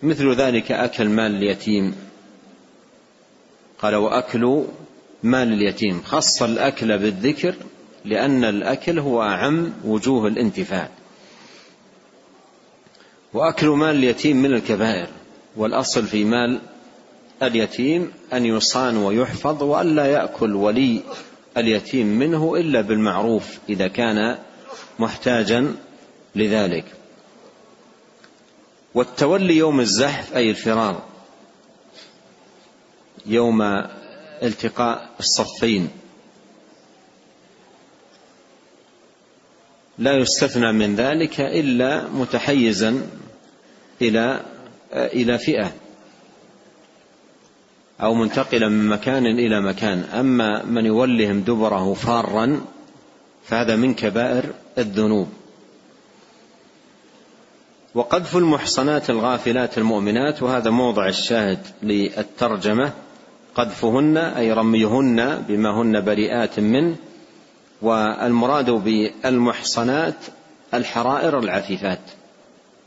مثل 0.02 0.34
ذلك 0.34 0.72
أكل 0.72 1.08
مال 1.08 1.34
اليتيم. 1.34 1.94
قال 3.78 3.94
وأكل 3.94 4.64
مال 5.22 5.52
اليتيم. 5.52 6.02
خص 6.02 6.42
الأكل 6.42 6.98
بالذكر 6.98 7.54
لأن 8.08 8.44
الأكل 8.44 8.98
هو 8.98 9.22
أعم 9.22 9.72
وجوه 9.84 10.26
الانتفاع. 10.26 10.88
وأكل 13.32 13.66
مال 13.66 13.96
اليتيم 13.96 14.36
من 14.42 14.54
الكبائر 14.54 15.08
والأصل 15.56 16.06
في 16.06 16.24
مال 16.24 16.60
اليتيم 17.42 18.12
أن 18.32 18.46
يصان 18.46 18.96
ويحفظ 18.96 19.62
والا 19.62 20.06
يأكل 20.06 20.54
ولي 20.54 21.02
اليتيم 21.56 22.06
منه 22.06 22.56
إلا 22.56 22.80
بالمعروف 22.80 23.58
إذا 23.68 23.88
كان 23.88 24.38
محتاجا 24.98 25.74
لذلك. 26.36 26.84
والتولي 28.94 29.56
يوم 29.56 29.80
الزحف 29.80 30.36
أي 30.36 30.50
الفرار 30.50 31.02
يوم 33.26 33.62
التقاء 34.42 35.08
الصفين. 35.20 35.88
لا 39.98 40.12
يستثنى 40.12 40.72
من 40.72 40.94
ذلك 40.96 41.40
إلا 41.40 42.08
متحيزا 42.08 43.02
إلى 44.02 44.40
إلى 44.92 45.38
فئة 45.38 45.72
أو 48.00 48.14
منتقلا 48.14 48.68
من 48.68 48.88
مكان 48.88 49.26
إلى 49.26 49.60
مكان. 49.60 49.98
أما 49.98 50.64
من 50.64 50.86
يولهم 50.86 51.40
دبره 51.40 51.94
فارا 51.94 52.60
فهذا 53.44 53.76
من 53.76 53.94
كبائر 53.94 54.44
الذنوب. 54.78 55.28
وقذف 57.94 58.36
المحصنات 58.36 59.10
الغافلات 59.10 59.78
المؤمنات 59.78 60.42
وهذا 60.42 60.70
موضع 60.70 61.08
الشاهد 61.08 61.58
للترجمة. 61.82 62.92
قذفهن 63.54 64.16
أي 64.16 64.52
رميهن 64.52 65.44
بما 65.48 65.82
هن 65.82 66.00
بريئات 66.00 66.60
منه. 66.60 66.96
والمراد 67.82 68.70
بالمحصنات 68.70 70.14
الحرائر 70.74 71.38
العفيفات 71.38 72.00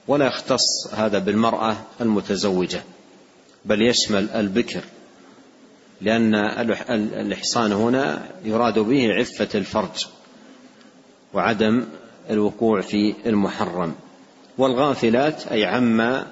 ولا 0.08 0.28
يختص 0.28 0.94
هذا 0.94 1.20
بالمرأة 1.20 1.78
المتزوجة 2.02 2.84
بل 3.66 3.82
يشمل 3.82 4.30
البكر 4.30 4.82
لأن 6.02 6.36
الإحصان 6.96 7.72
هنا 7.72 8.24
يراد 8.44 8.80
به 8.80 9.14
عفة 9.14 9.50
الفرج 9.56 10.08
وعدم 11.34 11.86
الوقوع 12.30 12.82
في 12.82 13.16
المحرم. 13.26 13.96
والغافلات 14.58 15.48
أي 15.48 15.66
عما 15.66 16.28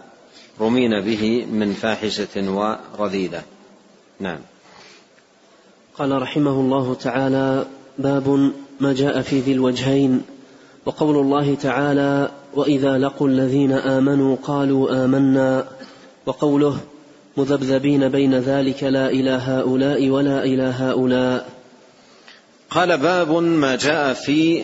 رمين 0.62 1.02
به 1.02 1.46
من 1.46 1.74
فاحشة 1.74 2.52
ورذيله 2.52 3.42
نعم. 4.20 4.40
قال 5.98 6.22
رحمه 6.22 6.52
الله 6.52 6.96
تعالى 6.96 7.66
باب 8.00 8.52
ما 8.80 8.94
جاء 8.94 9.22
في 9.22 9.40
ذي 9.40 9.52
الوجهين 9.52 10.22
وقول 10.86 11.18
الله 11.18 11.56
تعالى 11.56 12.32
واذا 12.54 12.98
لقوا 12.98 13.28
الذين 13.28 13.72
امنوا 13.72 14.36
قالوا 14.44 15.06
امنا 15.06 15.68
وقوله 16.26 16.78
مذبذبين 17.38 18.10
بين 18.10 18.36
ذلك 18.36 18.84
لا 18.84 19.10
إلى 19.10 19.30
هؤلاء 19.30 20.10
ولا 20.10 20.44
إلى 20.44 20.64
هؤلاء. 20.64 21.50
قال 22.70 22.98
باب 22.98 23.32
ما 23.32 23.76
جاء 23.76 24.14
في 24.14 24.64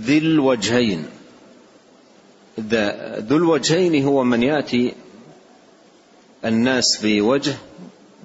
ذي 0.00 0.18
الوجهين. 0.18 1.04
ذو 3.28 3.36
الوجهين 3.36 4.04
هو 4.04 4.24
من 4.24 4.42
يأتي 4.42 4.92
الناس 6.44 6.98
بوجه 7.02 7.54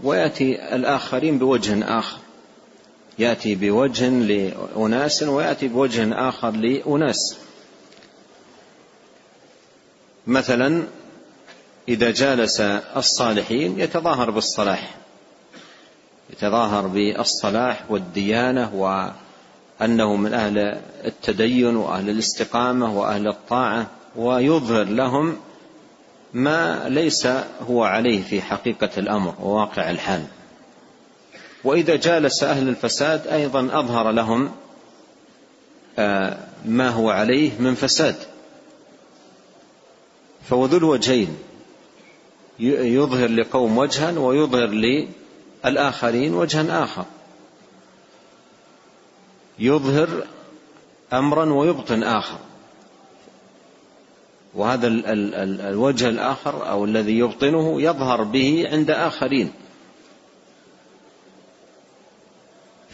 ويأتي 0.04 0.76
الآخرين 0.76 1.40
بوجه 1.40 2.00
آخر. 2.00 2.21
يأتي 3.20 3.56
بوجه 3.56 4.10
لأناس 4.10 5.24
ويأتي 5.24 5.68
بوجه 5.68 6.30
آخر 6.30 6.52
لأناس. 6.52 7.38
مثلا 10.28 10.84
إذا 11.90 12.12
جالس 12.12 12.62
الصالحين 12.96 13.80
يتظاهر 13.80 14.32
بالصلاح 14.32 14.96
يتظاهر 16.30 16.88
بالصلاح 16.88 17.84
والديانة 17.90 18.76
وأنه 18.76 20.16
من 20.16 20.34
أهل 20.34 20.82
التدين 21.06 21.76
وأهل 21.76 22.10
الاستقامة 22.10 23.00
وأهل 23.00 23.28
الطاعة 23.28 23.88
ويظهر 24.16 24.84
لهم 24.84 25.38
ما 26.34 26.90
ليس 26.90 27.28
هو 27.70 27.84
عليه 27.84 28.24
في 28.24 28.42
حقيقة 28.42 28.90
الأمر 28.98 29.36
وواقع 29.42 29.90
الحال. 29.90 30.24
وإذا 31.64 31.96
جالس 31.96 32.44
أهل 32.44 32.70
الفساد 32.70 33.28
أيضا 33.28 33.80
أظهر 33.80 34.12
لهم 34.12 34.52
آه، 36.00 36.38
ما 36.66 36.90
هو 36.90 37.10
عليه 37.10 37.52
من 37.60 37.76
فساد. 37.76 38.16
فهو 40.50 40.66
ذو 40.66 40.78
الوجهين 40.78 41.38
يظهر 42.60 43.30
لقوم 43.30 43.78
وجها 43.78 44.20
ويظهر 44.20 45.06
للآخرين 45.66 46.34
وجها 46.34 46.84
آخر. 46.84 47.06
يظهر 49.60 50.10
أمرا 51.14 51.54
ويبطن 51.54 52.04
آخر. 52.04 52.38
وهذا 54.54 54.88
الوجه 54.88 56.10
الآخر 56.10 56.70
أو 56.70 56.86
الذي 56.86 57.20
يبطنه 57.20 57.82
يظهر 57.82 58.24
به 58.24 58.68
عند 58.72 58.92
آخرين. 58.92 59.52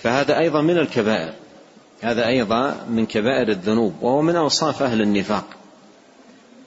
فهذا 0.08 0.40
أيضا 0.40 0.62
من 0.62 0.78
الكبائر. 0.78 1.34
هذا 2.02 2.28
أيضا 2.28 2.76
من 2.90 3.06
كبائر 3.06 3.50
الذنوب 3.50 3.94
وهو 4.02 4.22
من 4.22 4.36
أوصاف 4.36 4.84
أهل 4.84 5.02
النفاق. 5.02 5.46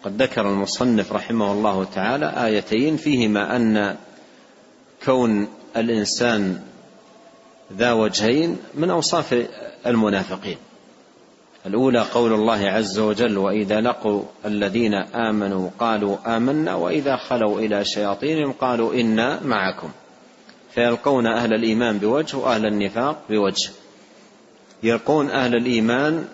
قد 0.04 0.22
ذكر 0.22 0.48
المصنف 0.48 1.12
رحمه 1.12 1.52
الله 1.52 1.84
تعالى 1.84 2.46
آيتين 2.46 2.96
فيهما 2.96 3.56
أن 3.56 3.96
كون 5.04 5.48
الإنسان 5.76 6.60
ذا 7.72 7.92
وجهين 7.92 8.56
من 8.74 8.90
أوصاف 8.90 9.46
المنافقين. 9.86 10.56
الأولى 11.66 12.00
قول 12.00 12.32
الله 12.32 12.70
عز 12.70 12.98
وجل 12.98 13.38
وإذا 13.38 13.80
لقوا 13.80 14.22
الذين 14.44 14.94
آمنوا 14.94 15.70
قالوا 15.78 16.36
آمنا 16.36 16.74
وإذا 16.74 17.16
خلوا 17.16 17.60
إلى 17.60 17.84
شياطينهم 17.84 18.52
قالوا 18.52 18.94
إنا 18.94 19.40
معكم. 19.44 19.90
فيلقون 20.74 21.26
أهل 21.26 21.54
الإيمان 21.54 21.98
بوجه 21.98 22.36
وأهل 22.36 22.66
النفاق 22.66 23.22
بوجه. 23.30 23.70
يلقون 24.82 25.30
أهل 25.30 25.54
الإيمان 25.54 26.28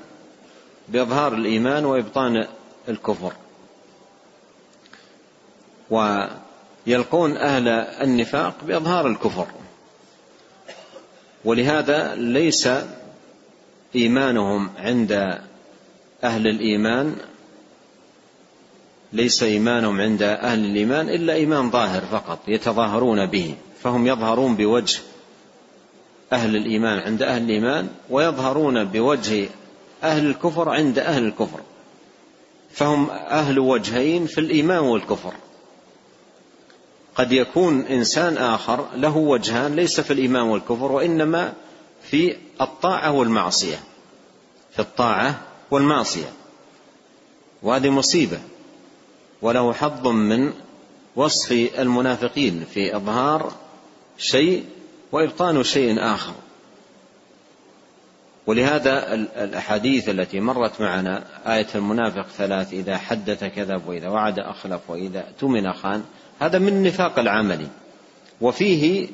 بإظهار 0.88 1.34
الإيمان 1.34 1.84
وإبطان 1.84 2.46
الكفر. 2.88 3.32
ويلقون 5.90 7.36
أهل 7.36 7.68
النفاق 8.02 8.54
بإظهار 8.64 9.06
الكفر. 9.06 9.46
ولهذا 11.44 12.14
ليس 12.14 12.68
إيمانهم 13.94 14.70
عند 14.78 15.12
أهل 16.24 16.46
الإيمان 16.46 17.16
ليس 19.12 19.42
إيمانهم 19.42 20.00
عند 20.00 20.22
أهل 20.22 20.64
الإيمان 20.64 21.08
إلا 21.08 21.32
إيمان 21.32 21.70
ظاهر 21.70 22.00
فقط 22.00 22.38
يتظاهرون 22.48 23.26
به. 23.26 23.54
فهم 23.86 24.06
يظهرون 24.06 24.56
بوجه 24.56 25.00
أهل 26.32 26.56
الإيمان 26.56 26.98
عند 26.98 27.22
أهل 27.22 27.42
الإيمان 27.42 27.88
ويظهرون 28.10 28.84
بوجه 28.84 29.48
أهل 30.02 30.26
الكفر 30.26 30.68
عند 30.68 30.98
أهل 30.98 31.26
الكفر. 31.26 31.60
فهم 32.70 33.10
أهل 33.10 33.58
وجهين 33.58 34.26
في 34.26 34.40
الإيمان 34.40 34.78
والكفر. 34.78 35.32
قد 37.14 37.32
يكون 37.32 37.80
إنسان 37.80 38.36
آخر 38.36 38.86
له 38.94 39.16
وجهان 39.16 39.76
ليس 39.76 40.00
في 40.00 40.12
الإيمان 40.12 40.42
والكفر 40.42 40.92
وإنما 40.92 41.52
في 42.02 42.36
الطاعة 42.60 43.12
والمعصية. 43.12 43.80
في 44.72 44.78
الطاعة 44.78 45.40
والمعصية. 45.70 46.32
وهذه 47.62 47.90
مصيبة. 47.90 48.38
وله 49.42 49.72
حظ 49.72 50.08
من 50.08 50.52
وصف 51.16 51.52
المنافقين 51.52 52.64
في 52.74 52.96
إظهار 52.96 53.65
شيء 54.18 54.64
وإبطان 55.12 55.62
شيء 55.62 55.96
آخر. 55.98 56.34
ولهذا 58.46 59.14
الأحاديث 59.14 60.08
التي 60.08 60.40
مرت 60.40 60.80
معنا 60.80 61.24
آية 61.46 61.66
المنافق 61.74 62.26
ثلاث 62.36 62.72
إذا 62.72 62.96
حدث 62.96 63.44
كذب 63.44 63.82
وإذا 63.86 64.08
وعد 64.08 64.38
أخلف 64.38 64.80
وإذا 64.88 65.24
اؤتمن 65.28 65.72
خان 65.72 66.04
هذا 66.40 66.58
من 66.58 66.68
النفاق 66.68 67.18
العملي 67.18 67.66
وفيه 68.40 69.08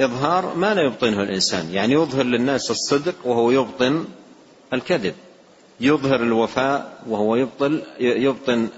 إظهار 0.00 0.54
ما 0.54 0.74
لا 0.74 0.82
يبطنه 0.82 1.22
الإنسان. 1.22 1.70
يعني 1.72 1.92
يظهر 1.92 2.24
للناس 2.24 2.70
الصدق 2.70 3.14
وهو 3.24 3.50
يبطن 3.50 4.04
الكذب. 4.72 5.14
يظهر 5.80 6.22
الوفاء 6.22 6.98
وهو 7.06 7.36
يبطل 7.36 7.82
يبطن 8.00 8.68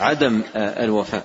عدم 0.00 0.42
الوفاء. 0.56 1.24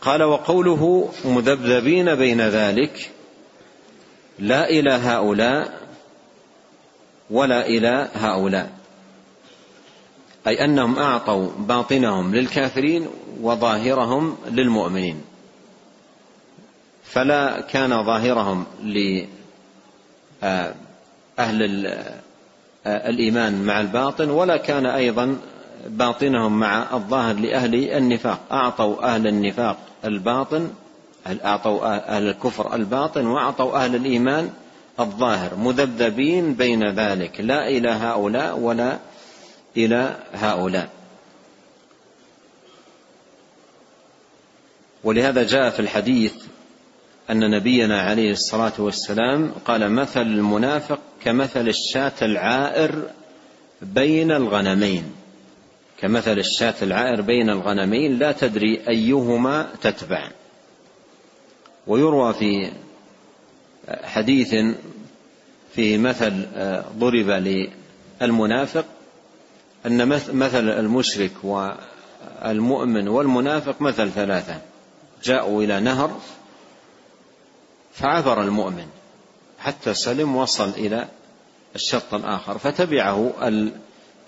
قال 0.00 0.22
وقوله 0.22 1.12
مذبذبين 1.24 2.14
بين 2.14 2.40
ذلك 2.40 3.10
لا 4.38 4.70
إلى 4.70 4.90
هؤلاء 4.90 5.80
ولا 7.30 7.66
إلى 7.66 8.08
هؤلاء. 8.14 8.70
أي 10.46 10.64
أنهم 10.64 10.98
أعطوا 10.98 11.50
باطنهم 11.58 12.34
للكافرين 12.34 13.08
وظاهرهم 13.40 14.36
للمؤمنين. 14.50 15.24
فلا 17.04 17.60
كان 17.60 18.04
ظاهرهم 18.04 18.66
لأهل 18.82 19.26
الإيمان 22.86 23.62
مع 23.62 23.80
الباطن 23.80 24.30
ولا 24.30 24.56
كان 24.56 24.86
أيضا 24.86 25.36
باطنهم 25.86 26.60
مع 26.60 26.94
الظاهر 26.94 27.34
لأهل 27.34 27.74
النفاق. 27.74 28.40
أعطوا 28.52 29.14
أهل 29.14 29.26
النفاق 29.26 29.76
الباطن 30.04 30.70
أعطوا 31.44 31.96
أهل 32.16 32.28
الكفر 32.28 32.74
الباطن 32.74 33.26
وأعطوا 33.26 33.84
أهل 33.84 33.94
الإيمان 33.94 34.50
الظاهر 35.00 35.54
مذبذبين 35.54 36.54
بين 36.54 36.90
ذلك. 36.90 37.40
لا 37.40 37.68
إلى 37.68 37.88
هؤلاء 37.88 38.58
ولا 38.58 38.98
إلى 39.76 40.16
هؤلاء. 40.32 40.88
ولهذا 45.04 45.42
جاء 45.42 45.70
في 45.70 45.80
الحديث 45.80 46.34
أن 47.30 47.50
نبينا 47.50 48.02
عليه 48.02 48.32
الصلاة 48.32 48.72
والسلام 48.78 49.52
قال 49.64 49.92
مثل 49.92 50.22
المنافق 50.22 50.98
كمثل 51.24 51.68
الشاة 51.68 52.12
العائر 52.22 53.02
بين 53.82 54.30
الغنمين. 54.30 55.19
كمثل 56.00 56.38
الشاة 56.38 56.74
العائر 56.82 57.20
بين 57.20 57.50
الغنمين 57.50 58.18
لا 58.18 58.32
تدري 58.32 58.80
أيهما 58.88 59.68
تتبع. 59.82 60.30
ويروى 61.86 62.34
في 62.34 62.72
حديث 64.04 64.54
في 65.74 65.98
مثل 65.98 66.46
ضرب 66.98 67.30
للمنافق 68.20 68.84
أن 69.86 70.08
مثل 70.32 70.68
المشرك 70.68 71.32
والمؤمن 71.42 73.08
والمنافق 73.08 73.82
مثل 73.82 74.10
ثلاثة. 74.10 74.60
جاءوا 75.24 75.62
إلى 75.62 75.80
نهر 75.80 76.20
فعبر 77.92 78.42
المؤمن 78.42 78.86
حتى 79.58 79.94
سلم 79.94 80.36
وصل 80.36 80.68
إلى 80.68 81.08
الشط 81.74 82.14
الآخر 82.14 82.58
فتبعه 82.58 83.32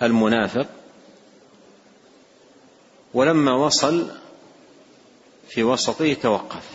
المنافق 0.03 0.67
ولما 3.14 3.53
وصل 3.55 4.07
في 5.48 5.62
وسطه 5.62 6.14
توقف. 6.14 6.70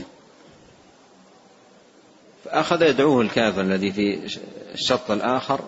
فأخذ 2.45 2.81
يدعوه 2.81 3.21
الكافر 3.21 3.61
الذي 3.61 3.91
في 3.91 4.19
الشط 4.73 5.11
الآخر 5.11 5.59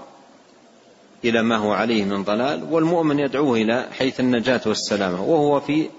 إلى 1.26 1.42
ما 1.42 1.58
هو 1.58 1.72
عليه 1.72 2.04
من 2.04 2.24
ضلال 2.24 2.64
والمؤمن 2.64 3.20
يدعوه 3.20 3.58
إلى 3.58 3.88
حيث 3.92 4.20
النجاة 4.20 4.62
والسلامة 4.66 5.24
وهو 5.24 5.60
في 5.60 5.90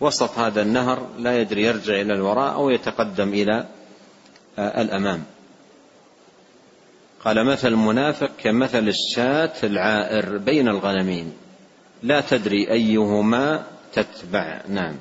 وسط 0.00 0.38
هذا 0.38 0.62
النهر 0.62 1.08
لا 1.18 1.40
يدري 1.40 1.62
يرجع 1.62 2.00
إلى 2.00 2.14
الوراء 2.14 2.54
أو 2.54 2.70
يتقدم 2.70 3.28
إلى 3.28 3.66
الأمام. 4.58 5.24
قال 7.24 7.44
مثل 7.44 7.68
المنافق 7.68 8.30
كمثل 8.42 8.88
الشاة 8.88 9.52
العائر 9.64 10.38
بين 10.38 10.68
الغنمين 10.68 11.32
لا 12.02 12.20
تدري 12.20 12.70
أيهما 12.70 13.64
تتبع 13.94 14.60
نعم. 14.68 14.94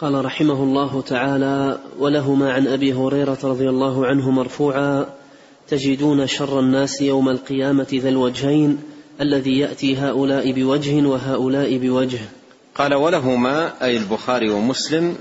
قال 0.00 0.24
رحمه 0.24 0.62
الله 0.62 1.02
تعالى 1.02 1.78
ولهما 1.98 2.52
عن 2.52 2.66
أبي 2.66 2.92
هريرة 2.92 3.38
رضي 3.44 3.68
الله 3.68 4.06
عنه 4.06 4.30
مرفوعا 4.30 5.06
تجدون 5.68 6.26
شر 6.26 6.60
الناس 6.60 7.00
يوم 7.00 7.28
القيامة 7.28 7.86
ذا 7.92 8.08
الوجهين 8.08 8.82
الذي 9.20 9.58
يأتي 9.58 9.96
هؤلاء 9.96 10.52
بوجه 10.52 11.06
وهؤلاء 11.06 11.78
بوجه. 11.78 12.20
قال 12.74 12.94
ولهما 12.94 13.84
أي 13.84 13.96
البخاري 13.96 14.50
ومسلم. 14.50 15.16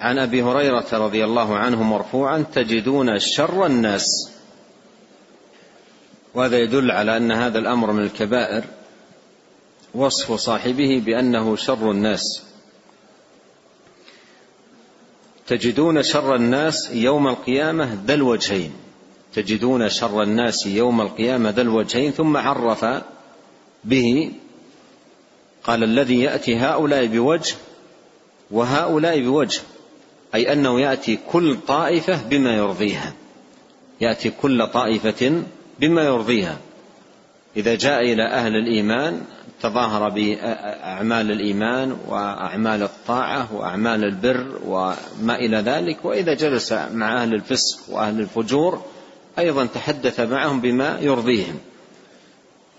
عن 0.00 0.18
أبي 0.18 0.42
هريرة 0.42 0.86
رضي 0.92 1.24
الله 1.24 1.56
عنه 1.56 1.82
مرفوعا 1.82 2.44
تجدون 2.54 3.18
شر 3.18 3.66
الناس. 3.66 4.30
وهذا 6.34 6.58
يدل 6.58 6.90
على 6.90 7.16
أن 7.16 7.32
هذا 7.32 7.58
الأمر 7.58 7.92
من 7.92 8.02
الكبائر. 8.02 8.64
وصف 9.94 10.32
صاحبه 10.32 11.02
بأنه 11.06 11.56
شر 11.56 11.90
الناس. 11.90 12.42
تجدون 15.46 16.02
شر 16.02 16.34
الناس 16.34 16.90
يوم 16.92 17.28
القيامة 17.28 17.98
ذا 18.06 18.14
الوجهين. 18.14 18.72
تجدون 19.34 19.88
شر 19.88 20.22
الناس 20.22 20.66
يوم 20.66 21.00
القيامة 21.00 21.50
ذا 21.50 21.62
الوجهين 21.62 22.12
ثم 22.12 22.36
عرف 22.36 22.84
به 23.84 24.32
قال 25.64 25.84
الذي 25.84 26.20
يأتي 26.20 26.56
هؤلاء 26.56 27.06
بوجه 27.06 27.54
وهؤلاء 28.50 29.20
بوجه 29.20 29.60
أي 30.34 30.52
أنه 30.52 30.80
يأتي 30.80 31.18
كل 31.32 31.56
طائفة 31.66 32.22
بما 32.22 32.56
يرضيها. 32.56 33.12
يأتي 34.00 34.30
كل 34.30 34.66
طائفة 34.66 35.42
بما 35.80 36.02
يرضيها. 36.02 36.58
إذا 37.56 37.74
جاء 37.74 38.00
إلى 38.00 38.22
أهل 38.22 38.56
الإيمان 38.56 39.22
تظاهر 39.62 40.08
بأعمال 40.08 41.30
الإيمان 41.30 41.96
وأعمال 42.08 42.82
الطاعة 42.82 43.54
وأعمال 43.54 44.04
البر 44.04 44.58
وما 44.66 45.34
إلى 45.34 45.56
ذلك 45.56 46.04
وإذا 46.04 46.34
جلس 46.34 46.72
مع 46.72 47.22
أهل 47.22 47.34
الفسق 47.34 47.78
وأهل 47.88 48.20
الفجور 48.20 48.82
أيضا 49.38 49.66
تحدث 49.66 50.20
معهم 50.20 50.60
بما 50.60 50.98
يرضيهم. 51.00 51.58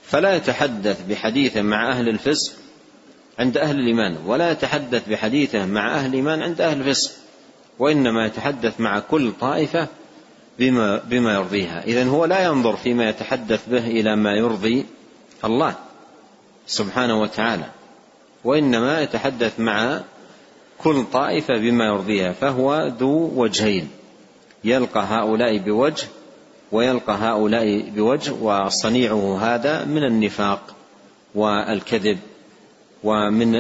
فلا 0.04 0.36
يتحدث 0.36 1.02
بحديثه 1.10 1.62
مع 1.62 1.92
أهل 1.92 2.10
الفسق 2.10 2.54
عند 3.40 3.58
أهل 3.58 3.80
الإيمان 3.80 4.18
ولا 4.26 4.52
يتحدث 4.52 5.10
بحديثه 5.10 5.66
مع 5.66 5.96
أهل 5.96 6.10
الإيمان 6.10 6.42
عند 6.42 6.62
أهل 6.62 6.82
الفسق 6.82 7.12
وإنما 7.80 8.26
يتحدث 8.26 8.80
مع 8.80 9.00
كل 9.00 9.32
طائفة 9.40 9.88
بما, 10.60 10.98
بما 10.98 11.34
يرضيها. 11.34 11.84
إذا 11.84 12.04
هو 12.04 12.26
لا 12.26 12.46
ينظر 12.46 12.76
فيما 12.76 13.10
يتحدث 13.10 13.70
به 13.70 13.88
إلى 13.88 14.16
ما 14.16 14.32
يرضي 14.32 14.86
الله. 15.46 15.76
سبحانه 16.68 17.22
وتعالى 17.22 17.66
وإنما 18.44 19.02
يتحدث 19.02 19.60
مع 19.60 20.02
كل 20.78 21.04
طائفة 21.14 21.54
بما 21.58 21.86
يرضيها 21.86 22.32
فهو 22.32 22.92
ذو 23.00 23.32
وجهين 23.36 23.90
يلقى 24.64 25.04
هؤلاء 25.04 25.58
بوجه 25.58 26.08
ويلقى 26.72 27.14
هؤلاء 27.14 27.90
بوجه 27.90 28.34
وصنيعه 28.34 29.40
هذا 29.42 29.86
من 29.86 30.04
النفاق 30.04 30.76
والكذب 31.36 32.18
ومن 33.04 33.56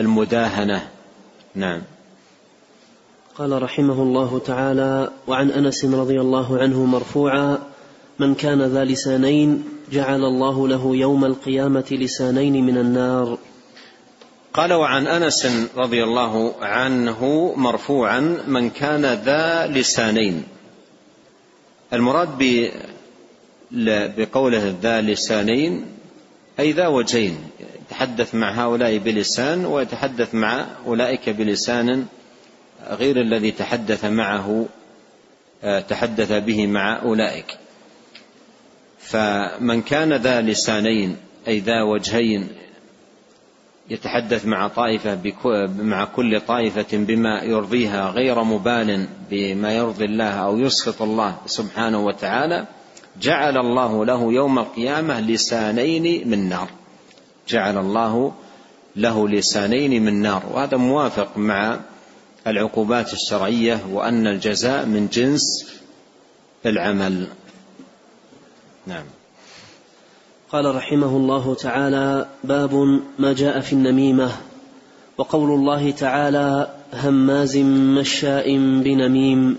المداهنة. 0.00 0.88
نعم. 1.54 1.82
قال 3.38 3.62
رحمه 3.62 4.02
الله 4.02 4.38
تعالى 4.38 5.10
وعن 5.26 5.50
أنس 5.50 5.84
رضي 5.84 6.20
الله 6.20 6.58
عنه 6.58 6.84
مرفوعا 6.84 7.58
من 8.22 8.34
كان 8.34 8.62
ذا 8.62 8.84
لسانين 8.84 9.50
جعل 9.92 10.22
الله 10.24 10.68
له 10.68 10.96
يوم 10.96 11.24
القيامة 11.24 11.88
لسانين 11.90 12.66
من 12.66 12.78
النار. 12.78 13.38
قال 14.54 14.72
وعن 14.72 15.06
أنس 15.06 15.46
رضي 15.76 16.04
الله 16.04 16.54
عنه 16.60 17.20
مرفوعا 17.56 18.20
من 18.46 18.70
كان 18.70 19.04
ذا 19.26 19.66
لسانين. 19.66 20.42
المراد 21.92 22.28
بقوله 24.18 24.74
ذا 24.82 25.00
لسانين 25.00 25.86
أي 26.60 26.72
ذا 26.72 26.86
وجهين 26.86 27.36
يتحدث 27.80 28.34
مع 28.34 28.48
هؤلاء 28.64 28.98
بلسان 28.98 29.64
ويتحدث 29.66 30.34
مع 30.34 30.66
أولئك 30.86 31.30
بلسان 31.30 32.06
غير 32.90 33.20
الذي 33.20 33.50
تحدث 33.50 34.04
معه 34.04 34.66
تحدث 35.88 36.32
به 36.32 36.66
مع 36.66 37.02
أولئك. 37.02 37.61
فمن 39.02 39.82
كان 39.82 40.12
ذا 40.12 40.40
لسانين 40.40 41.16
أي 41.48 41.58
ذا 41.58 41.82
وجهين 41.82 42.48
يتحدث 43.90 44.46
مع 44.46 44.68
طائفة 44.68 45.18
مع 45.66 46.04
كل 46.04 46.40
طائفة 46.40 46.86
بما 46.92 47.42
يرضيها 47.42 48.10
غير 48.10 48.42
مبال 48.42 49.06
بما 49.30 49.72
يرضي 49.72 50.04
الله 50.04 50.30
أو 50.30 50.58
يسخط 50.58 51.02
الله 51.02 51.36
سبحانه 51.46 52.04
وتعالى 52.04 52.66
جعل 53.20 53.58
الله 53.58 54.04
له 54.04 54.32
يوم 54.32 54.58
القيامة 54.58 55.20
لسانين 55.20 56.28
من 56.28 56.48
نار. 56.48 56.68
جعل 57.48 57.78
الله 57.78 58.32
له 58.96 59.28
لسانين 59.28 60.04
من 60.04 60.22
نار. 60.22 60.42
وهذا 60.52 60.76
موافق 60.76 61.36
مع 61.36 61.80
العقوبات 62.46 63.12
الشرعية 63.12 63.80
وأن 63.90 64.26
الجزاء 64.26 64.86
من 64.86 65.08
جنس 65.08 65.72
العمل. 66.66 67.26
نعم. 68.86 69.04
قال 70.52 70.74
رحمه 70.74 71.16
الله 71.16 71.54
تعالى 71.54 72.26
باب 72.44 73.00
ما 73.18 73.32
جاء 73.32 73.60
في 73.60 73.72
النميمة 73.72 74.32
وقول 75.18 75.50
الله 75.50 75.90
تعالى 75.90 76.74
هماز 76.94 77.56
مشاء 77.98 78.56
بنميم. 78.56 79.58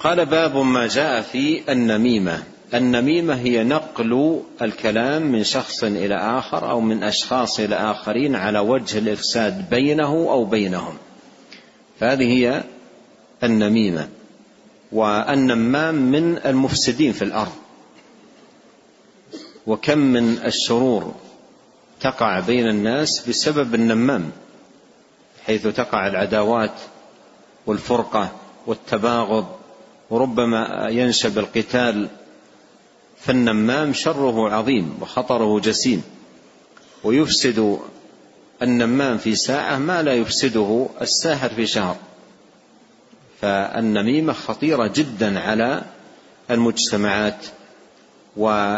قال 0.00 0.26
باب 0.26 0.56
ما 0.56 0.86
جاء 0.86 1.20
في 1.20 1.72
النميمة. 1.72 2.42
النميمة 2.74 3.34
هي 3.34 3.64
نقل 3.64 4.40
الكلام 4.62 5.22
من 5.22 5.44
شخص 5.44 5.84
إلى 5.84 6.14
آخر 6.14 6.70
أو 6.70 6.80
من 6.80 7.02
أشخاص 7.02 7.60
إلى 7.60 7.74
آخرين 7.74 8.34
على 8.34 8.58
وجه 8.58 8.98
الإفساد 8.98 9.70
بينه 9.70 10.12
أو 10.30 10.44
بينهم. 10.44 10.94
فهذه 12.00 12.24
هي 12.24 12.64
النميمة. 13.42 14.08
والنمام 14.92 15.94
من 15.94 16.38
المفسدين 16.46 17.12
في 17.12 17.22
الأرض. 17.22 17.63
وكم 19.66 19.98
من 19.98 20.38
الشرور 20.44 21.14
تقع 22.00 22.40
بين 22.40 22.68
الناس 22.68 23.28
بسبب 23.28 23.74
النمام 23.74 24.30
حيث 25.46 25.66
تقع 25.66 26.06
العداوات 26.06 26.74
والفرقة 27.66 28.32
والتباغض 28.66 29.46
وربما 30.10 30.88
ينشب 30.90 31.38
القتال 31.38 32.08
فالنمام 33.18 33.92
شره 33.92 34.50
عظيم 34.50 34.98
وخطره 35.00 35.60
جسيم. 35.60 36.02
ويفسد 37.04 37.78
النمام 38.62 39.18
في 39.18 39.34
ساعة 39.34 39.78
ما 39.78 40.02
لا 40.02 40.14
يفسده 40.14 40.88
الساحر 41.00 41.48
في 41.48 41.66
شهر. 41.66 41.96
فالنميمة 43.40 44.32
خطيرة 44.32 44.86
جدا 44.94 45.40
على 45.40 45.82
المجتمعات 46.50 47.46
و 48.36 48.76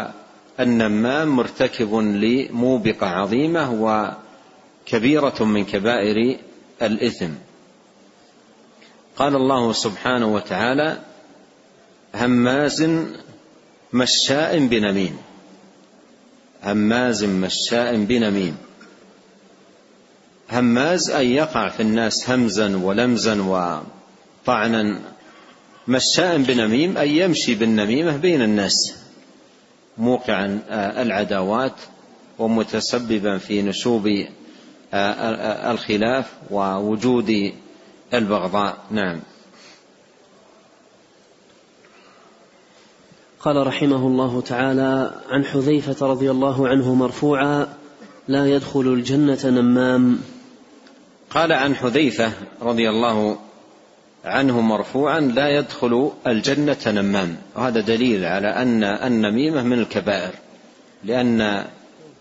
النمام 0.59 1.27
مرتكب 1.35 1.95
لموبقة 1.95 3.07
عظيمة 3.07 3.71
وكبيرة 4.87 5.43
من 5.43 5.65
كبائر 5.65 6.39
الإثم. 6.81 7.29
قال 9.17 9.35
الله 9.35 9.73
سبحانه 9.73 10.33
وتعالى 10.33 10.97
هماز 12.15 12.89
مشاء 13.93 14.59
بنميم. 14.59 15.17
هماز 16.63 17.23
مشاء 17.23 17.95
بنميم. 17.95 18.57
هماز 20.51 21.09
أي 21.09 21.31
يقع 21.31 21.69
في 21.69 21.83
الناس 21.83 22.29
همزا 22.29 22.77
ولمزا 22.77 23.41
وطعنا. 23.41 24.99
مشاء 25.87 26.37
بنميم 26.37 26.97
أي 26.97 27.17
يمشي 27.17 27.55
بالنميمة 27.55 28.17
بين 28.17 28.41
الناس. 28.41 29.06
موقعا 29.97 30.59
آه، 30.69 31.01
العداوات 31.01 31.73
ومتسببا 32.39 33.37
في 33.37 33.61
نشوب 33.61 34.07
آه، 34.07 34.95
آه، 34.95 35.71
الخلاف 35.71 36.33
ووجود 36.51 37.53
البغضاء. 38.13 38.77
نعم. 38.91 39.19
قال 43.39 43.67
رحمه 43.67 44.07
الله 44.07 44.41
تعالى 44.41 45.13
عن 45.29 45.45
حذيفة 45.45 46.07
رضي 46.07 46.31
الله 46.31 46.67
عنه 46.67 46.93
مرفوعا 46.93 47.67
لا 48.27 48.45
يدخل 48.45 48.81
الجنة 48.81 49.39
نمام. 49.45 50.19
قال 51.29 51.51
عن 51.51 51.75
حذيفة 51.75 52.31
رضي 52.61 52.89
الله 52.89 53.37
عنه 54.27 54.61
مرفوعا 54.61 55.19
لا 55.19 55.49
يدخل 55.49 56.11
الجنة 56.27 56.77
نمام. 56.87 57.35
وهذا 57.55 57.81
دليل 57.81 58.25
على 58.25 58.47
أن 58.47 58.83
النميمة 58.83 59.63
من 59.63 59.79
الكبائر. 59.79 60.31
لأن 61.03 61.63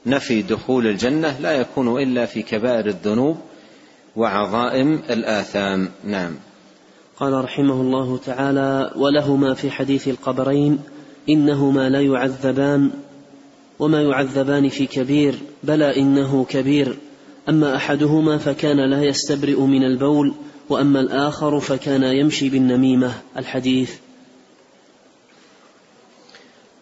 نفي 0.07 0.43
دخول 0.43 0.87
الجنة 0.87 1.41
لا 1.41 1.53
يكون 1.53 2.03
إلا 2.03 2.27
في 2.27 2.43
كبائر 2.43 2.87
الذنوب 2.87 3.37
وعظائم 4.17 5.03
الآثام. 5.11 5.89
نعم. 6.05 6.35
قال 7.17 7.45
رحمه 7.45 7.81
الله 7.81 8.19
تعالى 8.27 8.93
ولهما 8.97 9.55
في 9.55 9.71
حديث 9.71 10.09
القبرين 10.09 10.79
إنهما 11.29 11.89
لا 11.89 12.01
يعذبان 12.01 12.91
وما 13.79 14.03
يعذبان 14.03 14.69
في 14.69 14.87
كبير 14.87 15.35
بلى 15.63 15.97
إنه 15.97 16.45
كبير. 16.49 16.97
أما 17.49 17.77
أحدهما 17.77 18.39
فكان 18.39 18.91
لا 18.91 19.03
يستبرئ 19.03 19.61
من 19.61 19.83
البول 19.83 20.35
وأما 20.69 21.01
الآخر 21.01 21.61
فكان 21.61 22.03
يمشي 22.03 22.49
بالنميمة. 22.49 23.15
الحديث. 23.37 23.95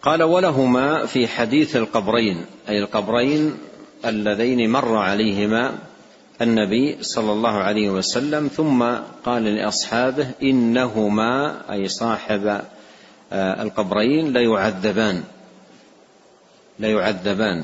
قال 0.05 0.23
ولهما 0.23 1.05
في 1.05 1.27
حديث 1.27 1.75
القبرين 1.75 2.45
أي 2.69 2.79
القبرين 2.79 3.57
اللذين 4.05 4.69
مر 4.69 4.97
عليهما 4.97 5.77
النبي 6.41 6.97
صلى 7.01 7.31
الله 7.31 7.49
عليه 7.49 7.89
وسلم 7.89 8.47
ثم 8.47 8.83
قال 9.25 9.43
لأصحابه 9.43 10.27
إنهما 10.43 11.61
أي 11.71 11.87
صاحب 11.87 12.61
آه، 13.31 13.63
القبرين 13.63 14.33
ليعذبان. 14.33 15.23
ليعذبان. 16.79 17.63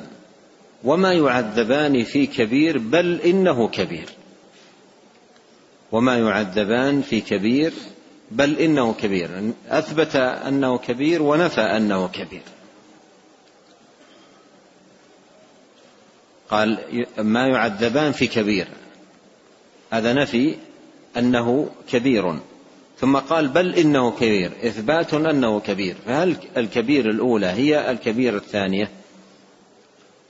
وما 0.83 1.13
يعذبان 1.13 2.03
في 2.03 2.25
كبير 2.25 2.77
بل 2.77 3.21
إنه 3.21 3.67
كبير. 3.67 4.05
وما 5.91 6.17
يعذبان 6.17 7.01
في 7.01 7.21
كبير 7.21 7.73
بل 8.31 8.57
إنه 8.57 8.93
كبير. 8.93 9.53
أثبت 9.69 10.15
أنه 10.15 10.77
كبير 10.77 11.21
ونفى 11.21 11.61
أنه 11.61 12.07
كبير. 12.07 12.41
قال 16.49 16.77
ما 17.17 17.47
يعذبان 17.47 18.11
في 18.11 18.27
كبير. 18.27 18.67
هذا 19.91 20.13
نفي 20.13 20.55
أنه 21.17 21.69
كبير. 21.89 22.39
ثم 22.99 23.17
قال 23.17 23.47
بل 23.47 23.75
إنه 23.75 24.11
كبير. 24.11 24.51
إثبات 24.63 25.13
أنه 25.13 25.59
كبير. 25.59 25.95
فهل 26.05 26.35
الكبير 26.57 27.09
الأولى 27.09 27.47
هي 27.47 27.91
الكبير 27.91 28.35
الثانية؟ 28.35 28.91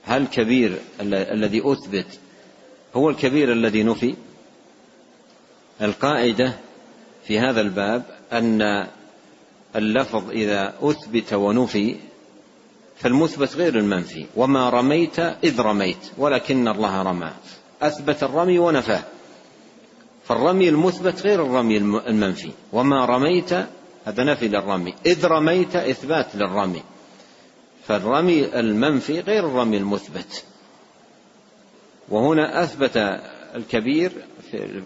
هل 0.04 0.26
كبير 0.26 0.78
الذي 1.00 1.62
أثبت 1.64 2.18
هو 2.96 3.10
الكبير 3.10 3.52
الذي 3.52 3.82
نفي؟ 3.82 4.14
القاعدة 5.82 6.52
في 7.26 7.38
هذا 7.38 7.60
الباب 7.60 8.02
أن 8.32 8.86
اللفظ 9.76 10.30
إذا 10.30 10.74
أثبت 10.80 11.32
ونفي 11.32 11.96
فالمثبت 12.96 13.56
غير 13.56 13.78
المنفي 13.78 14.26
وما 14.36 14.70
رميت 14.70 15.18
إذ 15.18 15.60
رميت 15.60 16.10
ولكن 16.18 16.68
الله 16.68 17.02
رمى 17.02 17.30
أثبت 17.82 18.22
الرمي 18.22 18.58
ونفاه 18.58 19.02
فالرمي 20.24 20.68
المثبت 20.68 21.22
غير 21.22 21.46
الرمي 21.46 21.76
المنفي 21.76 22.50
وما 22.72 23.04
رميت 23.04 23.52
هذا 24.04 24.24
نفي 24.24 24.48
للرمي 24.48 24.94
إذ 25.06 25.26
رميت 25.26 25.76
إثبات 25.76 26.26
للرمي 26.34 26.82
فالرمي 27.86 28.60
المنفي 28.60 29.20
غير 29.20 29.46
الرمي 29.46 29.76
المثبت. 29.76 30.44
وهنا 32.08 32.62
أثبت 32.62 32.96
الكبير 33.54 34.12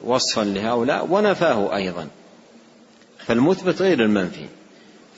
وصفا 0.04 0.40
لهؤلاء 0.44 1.06
ونفاه 1.10 1.76
أيضا. 1.76 2.08
فالمثبت 3.18 3.82
غير 3.82 4.00
المنفي. 4.00 4.46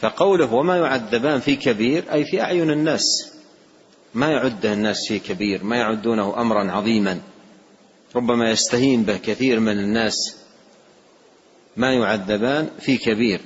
فقوله 0.01 0.55
وما 0.55 0.77
يعذبان 0.77 1.41
في 1.41 1.57
كبير 1.57 2.05
أي 2.13 2.25
في 2.25 2.41
أعين 2.43 2.71
الناس. 2.71 3.33
ما 4.15 4.31
يعده 4.31 4.73
الناس 4.73 5.09
في 5.09 5.19
كبير 5.19 5.65
ما 5.65 5.77
يعدونه 5.77 6.41
أمرا 6.41 6.71
عظيما. 6.71 7.21
ربما 8.17 8.51
يستهين 8.51 9.03
به 9.03 9.17
كثير 9.17 9.61
من 9.61 9.79
الناس. 9.79 10.37
ما 11.77 11.95
يعذبان 11.95 12.69
في 12.81 12.97
كبير. 12.97 13.41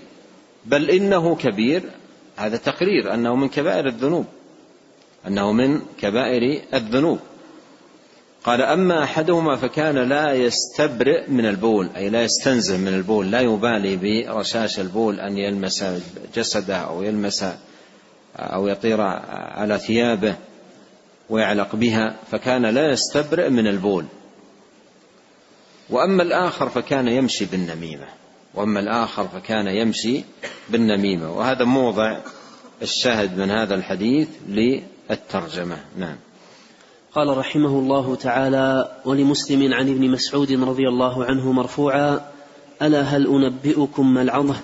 بل 0.65 0.91
إنه 0.91 1.37
كبير 1.37 1.83
هذا 2.37 2.57
تقرير 2.57 3.15
أنه 3.15 3.37
من 3.37 3.49
كبائر 3.49 3.87
الذنوب. 3.87 4.27
أنه 5.27 5.53
من 5.53 5.81
كبائر 5.99 6.63
الذنوب. 6.75 7.19
قال 8.45 8.63
أما 8.63 9.05
أحدهما 9.05 9.57
فكان 9.57 9.99
لا 9.99 10.33
يستبرئ 10.33 11.31
من 11.31 11.47
البول 11.47 11.91
أي 11.97 12.09
لا 12.09 12.23
يستنزه 12.23 12.77
من 12.77 12.89
البول 12.89 13.31
لا 13.31 13.41
يبالي 13.41 13.97
برشاش 13.97 14.81
البول 14.81 15.21
أن 15.21 15.39
يلمس 15.39 15.85
جسده 16.35 16.77
أو 16.77 17.03
يلمس 17.03 17.45
أو 18.37 18.69
يطير 18.69 19.01
على 19.01 19.79
ثيابه 19.79 20.37
ويعلق 21.31 21.77
بها 21.77 22.17
فكان 22.31 22.67
لا 22.67 22.93
يستبرئ 22.93 23.49
من 23.49 23.67
البول. 23.67 24.05
وأما 25.91 26.23
الآخر 26.23 26.69
فكان 26.69 27.09
يمشي 27.09 27.45
بالنميمة 27.45 28.07
وأما 28.55 28.81
الآخر 28.81 29.29
فكان 29.29 29.67
يمشي 29.67 30.25
بالنميمة. 30.69 31.33
وهذا 31.33 31.65
موضع 31.65 32.19
الشاهد 32.83 33.39
من 33.39 33.51
هذا 33.51 33.75
الحديث 33.75 34.29
للترجمة. 34.49 35.77
نعم. 35.99 36.17
قال 37.15 37.39
رحمه 37.39 37.69
الله 37.69 38.15
تعالى 38.15 38.97
ولمسلم 39.05 39.75
عن 39.75 39.89
ابن 39.89 40.11
مسعود 40.11 40.53
رضي 40.53 40.89
الله 40.89 41.25
عنه 41.25 41.53
مرفوعا 41.53 42.21
ألا 42.83 43.03
هل 43.03 43.27
أنبئكم 43.27 44.15
ما 44.15 44.23
العظة 44.23 44.57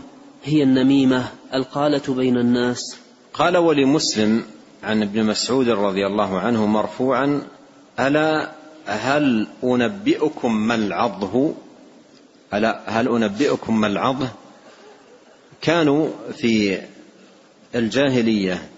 هي 0.45 0.63
النميمة 0.63 1.29
القالة 1.55 2.15
بين 2.15 2.37
الناس؟ 2.37 2.97
قال 3.35 3.57
ولمسلم 3.57 4.45
عن 4.83 5.03
ابن 5.03 5.25
مسعود 5.25 5.69
رضي 5.69 6.07
الله 6.07 6.39
عنه 6.39 6.67
مرفوعا 6.67 7.43
ألا 8.01 8.51
هل 8.87 9.47
أنبئكم 9.65 10.57
ما 10.57 10.75
العظة؟ 10.75 11.55
ألا 12.55 12.81
هل 12.87 13.09
أنبئكم 13.09 13.81
ما 13.81 13.87
العظة؟ 13.87 14.29
كانوا 15.61 16.09
في 16.33 16.81
الجاهلية 17.75 18.69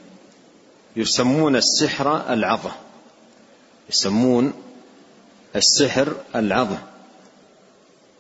يسمون 0.96 1.56
السحر 1.56 2.32
العظة. 2.32 2.70
يسمون 3.90 4.52
السحر 5.56 6.16
العظة 6.36 6.78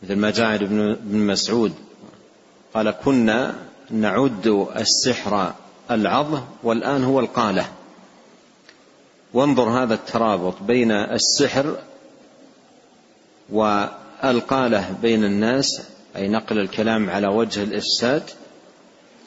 مثل 0.02 0.16
ما 0.16 0.30
جاء 0.30 0.54
ابن 0.54 0.96
مسعود. 1.18 1.72
قال 2.74 2.90
كنا 2.90 3.54
نعد 3.90 4.66
السحر 4.76 5.54
العظة 5.90 6.44
والآن 6.62 7.04
هو 7.04 7.20
القالة. 7.20 7.66
وانظر 9.34 9.68
هذا 9.82 9.94
الترابط 9.94 10.62
بين 10.62 10.90
السحر 10.90 11.76
والقالة 13.50 14.94
بين 15.02 15.24
الناس 15.24 15.82
أي 16.16 16.28
نقل 16.28 16.58
الكلام 16.58 17.10
على 17.10 17.26
وجه 17.26 17.62
الإفساد 17.62 18.22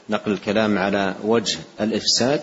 نقل 0.09 0.31
الكلام 0.31 0.77
على 0.77 1.15
وجه 1.23 1.59
الإفساد. 1.81 2.41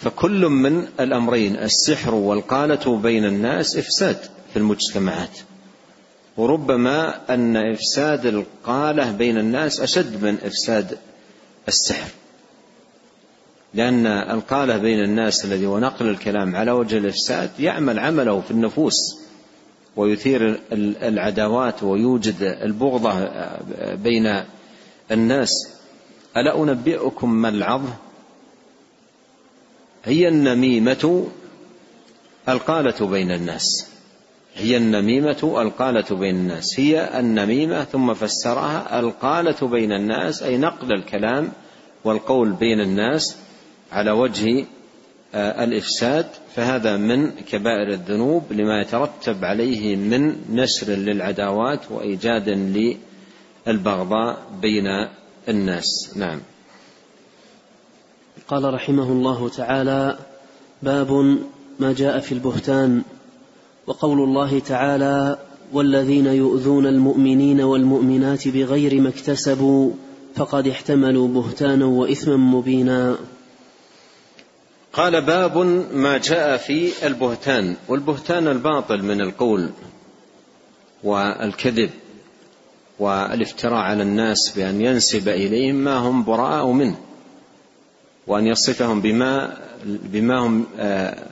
فكل 0.00 0.46
من 0.46 0.88
الأمرين 1.00 1.56
السحر 1.56 2.14
والقاله 2.14 2.96
بين 2.96 3.24
الناس 3.24 3.76
إفساد 3.76 4.16
في 4.52 4.58
المجتمعات. 4.58 5.38
وربما 6.36 7.20
أن 7.34 7.56
إفساد 7.56 8.26
القاله 8.26 9.12
بين 9.12 9.38
الناس 9.38 9.80
أشد 9.80 10.24
من 10.24 10.38
إفساد 10.44 10.98
السحر. 11.68 12.10
لأن 13.74 14.06
القاله 14.06 14.76
بين 14.76 15.04
الناس 15.04 15.44
الذي 15.44 15.66
هو 15.66 15.78
نقل 15.78 16.08
الكلام 16.08 16.56
على 16.56 16.70
وجه 16.70 16.98
الإفساد 16.98 17.50
يعمل 17.60 17.98
عمله 17.98 18.40
في 18.40 18.50
النفوس 18.50 19.20
ويثير 19.96 20.60
العداوات 21.02 21.82
ويوجد 21.82 22.42
البغضة 22.62 23.28
بين 23.94 24.42
الناس. 25.10 25.50
ألا 26.36 26.62
أنبئكم 26.62 27.32
ما 27.32 27.48
العظ 27.48 27.82
هي 30.04 30.28
النميمة 30.28 31.26
القالة 32.48 33.06
بين 33.06 33.30
الناس. 33.30 33.86
هي 34.54 34.76
النميمة 34.76 35.62
القالة 35.62 36.16
بين 36.16 36.36
الناس. 36.36 36.80
هي 36.80 37.20
النميمة 37.20 37.84
ثم 37.84 38.14
فسرها 38.14 39.00
القالة 39.00 39.68
بين 39.68 39.92
الناس 39.92 40.42
أي 40.42 40.56
نقل 40.56 40.92
الكلام 40.92 41.52
والقول 42.04 42.52
بين 42.52 42.80
الناس 42.80 43.36
على 43.92 44.10
وجه 44.10 44.64
آه، 45.34 45.64
الإفساد. 45.64 46.26
فهذا 46.56 46.96
من 46.96 47.30
كبائر 47.30 47.88
الذنوب 47.88 48.52
لما 48.52 48.80
يترتب 48.80 49.44
عليه 49.44 49.96
من 49.96 50.36
نشر 50.50 50.86
للعداوات 50.86 51.80
وإيجاد 51.90 52.48
للبغضاء 53.66 54.38
بين 54.60 54.84
الناس. 55.48 56.12
نعم. 56.16 56.40
قال 58.50 58.74
رحمه 58.74 59.12
الله 59.12 59.48
تعالى 59.48 60.18
باب 60.82 61.38
ما 61.78 61.92
جاء 61.92 62.18
في 62.18 62.32
البهتان. 62.32 63.02
وقول 63.86 64.20
الله 64.20 64.58
تعالى 64.58 65.38
والذين 65.72 66.26
يؤذون 66.26 66.86
المؤمنين 66.86 67.60
والمؤمنات 67.60 68.48
بغير 68.48 69.00
ما 69.00 69.08
اكتسبوا 69.08 69.92
فقد 70.34 70.68
احتملوا 70.68 71.28
بهتانا 71.28 71.84
وإثما 71.86 72.36
مبينا. 72.36 73.16
قال 74.92 75.22
باب 75.22 75.58
ما 75.94 76.18
جاء 76.18 76.56
في 76.56 77.06
البهتان. 77.06 77.76
والبهتان 77.88 78.48
الباطل 78.48 79.02
من 79.02 79.20
القول 79.20 79.68
والكذب 81.04 81.90
والافتراء 82.98 83.80
على 83.80 84.02
الناس 84.02 84.52
بأن 84.56 84.80
ينسب 84.80 85.28
إليهم 85.28 85.74
ما 85.74 85.96
هم 85.96 86.24
براء 86.24 86.66
منه. 86.66 86.96
وأن 88.26 88.46
يصفهم 88.46 89.00
بما 89.00 89.58
بما 89.84 90.38
هم 90.38 90.66
آه، 90.78 91.26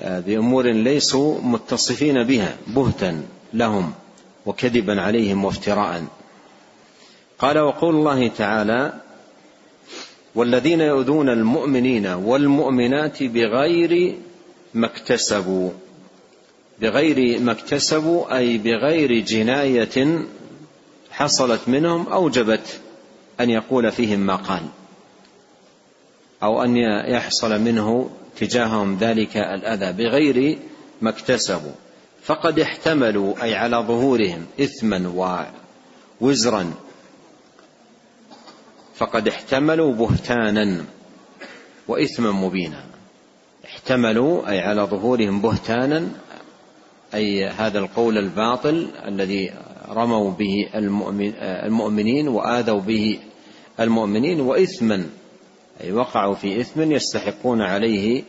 آه، 0.00 0.20
بأمور 0.20 0.66
ليسوا 0.66 1.40
متصفين 1.40 2.22
بها 2.22 2.56
بهتا 2.66 3.22
لهم 3.54 3.92
وكذبا 4.46 5.00
عليهم 5.00 5.44
وافتراء. 5.44 6.04
قال 7.38 7.58
وقول 7.58 7.94
الله 7.94 8.28
تعالى 8.28 8.92
والذين 10.34 10.80
يؤذون 10.80 11.28
المؤمنين 11.28 12.06
والمؤمنات 12.06 13.22
بغير 13.22 14.14
ما 14.74 14.86
اكتسبوا 14.86 15.70
بغير 16.80 17.40
ما 17.40 17.52
اكتسبوا 17.52 18.38
أي 18.38 18.58
بغير 18.58 19.12
جناية 19.12 20.18
حصلت 21.10 21.60
منهم 21.68 22.06
أوجبت 22.06 22.80
أن 23.40 23.50
يقول 23.50 23.92
فيهم 23.92 24.20
ما 24.20 24.36
قال. 24.36 24.62
أو 26.42 26.62
أن 26.62 26.76
يحصل 27.10 27.60
منه 27.60 28.10
تجاههم 28.36 28.98
ذلك 29.00 29.36
الأذى 29.36 29.92
بغير 29.92 30.58
ما 31.02 31.10
اكتسبوا. 31.10 31.72
فقد 32.22 32.58
احتملوا 32.58 33.42
أي 33.42 33.54
على 33.54 33.76
ظهورهم 33.76 34.46
اثما 34.60 35.08
ووزرا. 36.20 36.72
فقد 38.94 39.28
احتملوا 39.28 39.94
بهتانا 39.94 40.84
واثما 41.88 42.32
مبينا. 42.32 42.84
احتملوا 43.64 44.50
أي 44.50 44.60
على 44.60 44.82
ظهورهم 44.82 45.40
بهتانا 45.40 46.08
أي 47.14 47.46
هذا 47.46 47.78
القول 47.78 48.18
الباطل 48.18 48.88
الذي 49.08 49.52
رموا 49.88 50.30
به 50.30 50.68
المؤمنين 51.64 52.28
وآذوا 52.28 52.80
به 52.80 53.18
المؤمنين 53.80 54.40
واثما 54.40 55.06
أي 55.80 55.92
وقعوا 55.92 56.34
في 56.34 56.60
إثم 56.60 56.92
يستحقون 56.92 57.62
عليه 57.62 58.24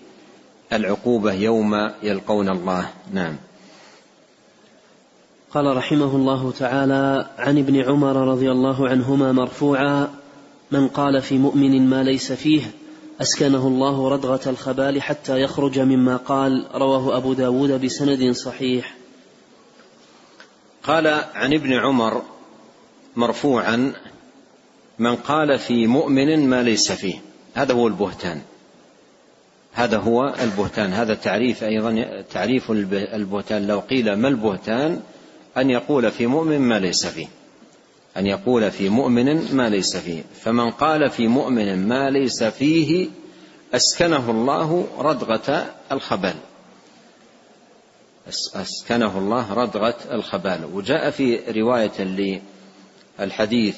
العقوبة 0.73 1.33
يوم 1.33 1.89
يلقون 2.03 2.49
الله. 2.49 2.89
نعم. 3.13 3.35
قال 5.51 5.77
رحمه 5.77 6.15
الله 6.15 6.51
تعالى 6.51 7.29
عن 7.37 7.57
ابن 7.57 7.81
عمر 7.81 8.15
رضي 8.15 8.51
الله 8.51 8.89
عنهما 8.89 9.31
مرفوعا 9.31 10.07
من 10.71 10.87
قال 10.87 11.21
في 11.21 11.37
مؤمن 11.37 11.89
ما 11.89 12.03
ليس 12.03 12.31
فيه 12.31 12.61
أسكنه 13.21 13.67
الله 13.67 14.09
ردغة 14.09 14.49
الخبال 14.49 15.01
حتى 15.01 15.41
يخرج 15.41 15.79
مما 15.79 16.17
قال 16.17 16.67
رواه 16.73 17.17
أبو 17.17 17.33
داود 17.33 17.85
بسند 17.85 18.31
صحيح. 18.31 18.95
قال 20.83 21.07
عن 21.33 21.53
ابن 21.53 21.73
عمر 21.73 22.21
مرفوعا 23.15 23.93
من 24.99 25.15
قال 25.15 25.59
في 25.59 25.87
مؤمن 25.87 26.49
ما 26.49 26.63
ليس 26.63 26.91
فيه. 26.91 27.28
هذا 27.53 27.73
هو 27.73 27.87
البهتان. 27.87 28.41
هذا 29.73 29.97
هو 29.97 30.35
البهتان. 30.41 30.93
هذا 30.93 31.13
تعريف 31.13 31.63
أيضا 31.63 32.23
تعريف 32.31 32.71
البهتان. 32.71 33.67
لو 33.67 33.79
قيل 33.79 34.13
ما 34.13 34.27
البهتان؟ 34.27 35.01
أن 35.57 35.69
يقول 35.69 36.11
في 36.11 36.27
مؤمن 36.27 36.59
ما 36.59 36.79
ليس 36.79 37.05
فيه. 37.07 37.27
أن 38.17 38.27
يقول 38.27 38.71
في 38.71 38.89
مؤمن 38.89 39.55
ما 39.55 39.69
ليس 39.69 39.97
فيه. 39.97 40.23
فمن 40.41 40.69
قال 40.69 41.09
في 41.09 41.27
مؤمن 41.27 41.87
ما 41.87 42.09
ليس 42.09 42.43
فيه 42.43 43.07
أسكنه 43.73 44.31
الله 44.31 44.87
ردغة 44.99 45.65
الخبال. 45.91 46.35
أسكنه 48.55 49.17
الله 49.17 49.53
ردغة 49.53 49.95
الخبال. 50.11 50.65
وجاء 50.73 51.09
في 51.09 51.39
رواية 51.61 52.39
للحديث 53.19 53.77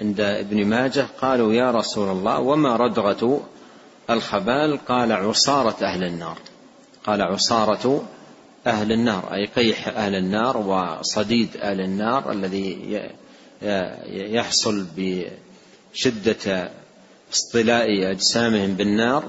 عند 0.00 0.20
ابن 0.20 0.66
ماجه 0.66 1.06
قالوا 1.20 1.52
يا 1.52 1.70
رسول 1.70 2.08
الله 2.08 2.40
وما 2.40 2.76
ردغة 2.76 3.42
الخبال؟ 4.10 4.78
قال 4.88 5.12
عصارة 5.12 5.76
أهل 5.82 6.04
النار. 6.04 6.38
قال 7.06 7.22
عصارة 7.22 8.04
أهل 8.66 8.92
النار. 8.92 9.34
أي 9.34 9.46
قيح 9.46 9.88
أهل 9.88 10.14
النار 10.14 10.56
وصديد 10.56 11.56
أهل 11.56 11.80
النار 11.80 12.32
الذي 12.32 13.00
يحصل 14.08 14.86
بشدة 14.96 16.70
اصطلاء 17.32 18.10
أجسامهم 18.10 18.74
بالنار 18.74 19.24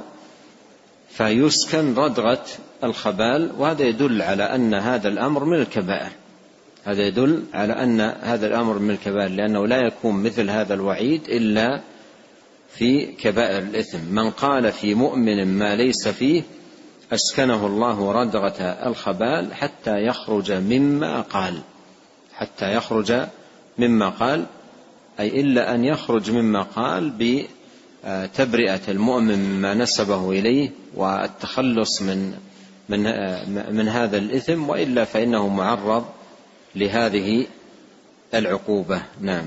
فيسكن 1.09 1.95
ردغة 1.95 2.45
الخبال 2.83 3.51
وهذا 3.57 3.83
يدل 3.83 4.21
على 4.21 4.43
أن 4.43 4.73
هذا 4.73 5.07
الأمر 5.07 5.45
من 5.45 5.61
الكبائر. 5.61 6.11
هذا 6.85 7.07
يدل 7.07 7.43
على 7.53 7.73
أن 7.73 8.01
هذا 8.01 8.47
الأمر 8.47 8.79
من 8.79 8.91
الكبائر 8.91 9.29
لأنه 9.29 9.67
لا 9.67 9.87
يكون 9.87 10.23
مثل 10.23 10.49
هذا 10.49 10.73
الوعيد 10.73 11.21
إلا 11.29 11.81
في 12.73 13.05
كبائر 13.05 13.59
الإثم. 13.59 13.99
من 14.11 14.29
قال 14.29 14.71
في 14.71 14.95
مؤمن 14.95 15.47
ما 15.47 15.75
ليس 15.75 16.07
فيه 16.07 16.43
أسكنه 17.13 17.67
الله 17.67 18.11
ردغة 18.11 18.61
الخبال 18.63 19.53
حتى 19.53 19.97
يخرج 19.97 20.51
مما 20.51 21.21
قال. 21.21 21.61
حتى 22.33 22.73
يخرج 22.73 23.13
مما 23.77 24.09
قال 24.09 24.45
أي 25.19 25.41
إلا 25.41 25.75
أن 25.75 25.85
يخرج 25.85 26.31
مما 26.31 26.61
قال 26.61 27.13
بتبرئة 28.03 28.81
المؤمن 28.87 29.39
مما 29.39 29.73
نسبه 29.73 30.31
إليه 30.31 30.71
والتخلص 30.95 32.01
من 32.01 32.33
من 32.89 33.03
من 33.75 33.87
هذا 33.87 34.17
الإثم 34.17 34.69
وإلا 34.69 35.05
فإنه 35.05 35.47
معرض 35.47 36.05
لهذه 36.75 37.47
العقوبة. 38.33 39.01
نعم. 39.21 39.45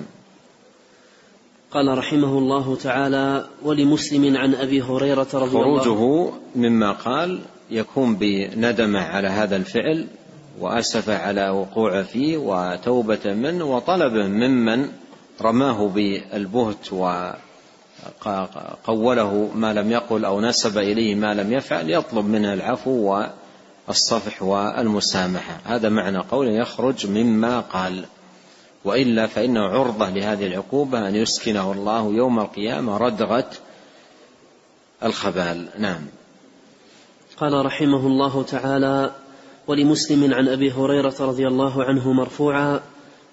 قال 1.75 1.99
رحمه 1.99 2.39
الله 2.39 2.77
تعالى 2.77 3.47
ولمسلم 3.63 4.37
عن 4.37 4.55
أبي 4.55 4.83
هريرة 4.83 5.27
رضي 5.35 5.57
الله 5.57 5.81
خروجه 5.81 6.31
مما 6.57 6.93
قال 6.93 7.41
يكون 7.71 8.17
بندمه 8.17 9.01
على 9.01 9.29
هذا 9.29 9.57
الفعل 9.57 10.07
وأسف 10.61 11.11
على 11.11 11.51
وقوع 11.51 12.03
فيه 12.03 12.37
وتوبة 12.37 13.35
منه 13.35 13.65
وطلب 13.65 14.13
ممن 14.13 14.89
رماه 15.43 15.89
بالبهت 15.89 16.93
وقوله 16.93 17.41
ما 19.55 19.73
لم 19.73 19.91
يقل 19.91 20.25
أو 20.25 20.41
نسب 20.41 20.79
إليه 20.79 21.15
ما 21.15 21.35
لم 21.35 21.53
يفعل 21.53 21.91
يطلب 21.91 22.25
منه 22.25 22.53
العفو 22.53 23.25
والصفح 23.89 24.43
والمسامحة. 24.43 25.61
هذا 25.65 25.89
معنى 25.89 26.19
قول 26.19 26.49
يخرج 26.49 27.07
مما 27.07 27.61
قال. 27.61 28.05
وإلا 28.85 29.27
فإنه 29.27 29.61
عرضة 29.61 30.11
لهذه 30.11 30.47
العقوبة 30.47 31.09
أن 31.09 31.15
يسكنه 31.15 31.73
الله 31.73 32.13
يوم 32.13 32.41
القيامة 32.41 32.97
ردغة 32.97 33.51
الخبال. 35.03 35.69
نعم. 35.79 36.07
قال 37.37 37.67
رحمه 37.67 38.07
الله 38.07 38.43
تعالى 38.43 39.11
ولمسلم 39.67 40.35
عن 40.35 40.49
أبي 40.49 40.73
هريرة 40.73 41.15
رضي 41.21 41.47
الله 41.47 41.85
عنه 41.85 42.13
مرفوعا 42.13 42.81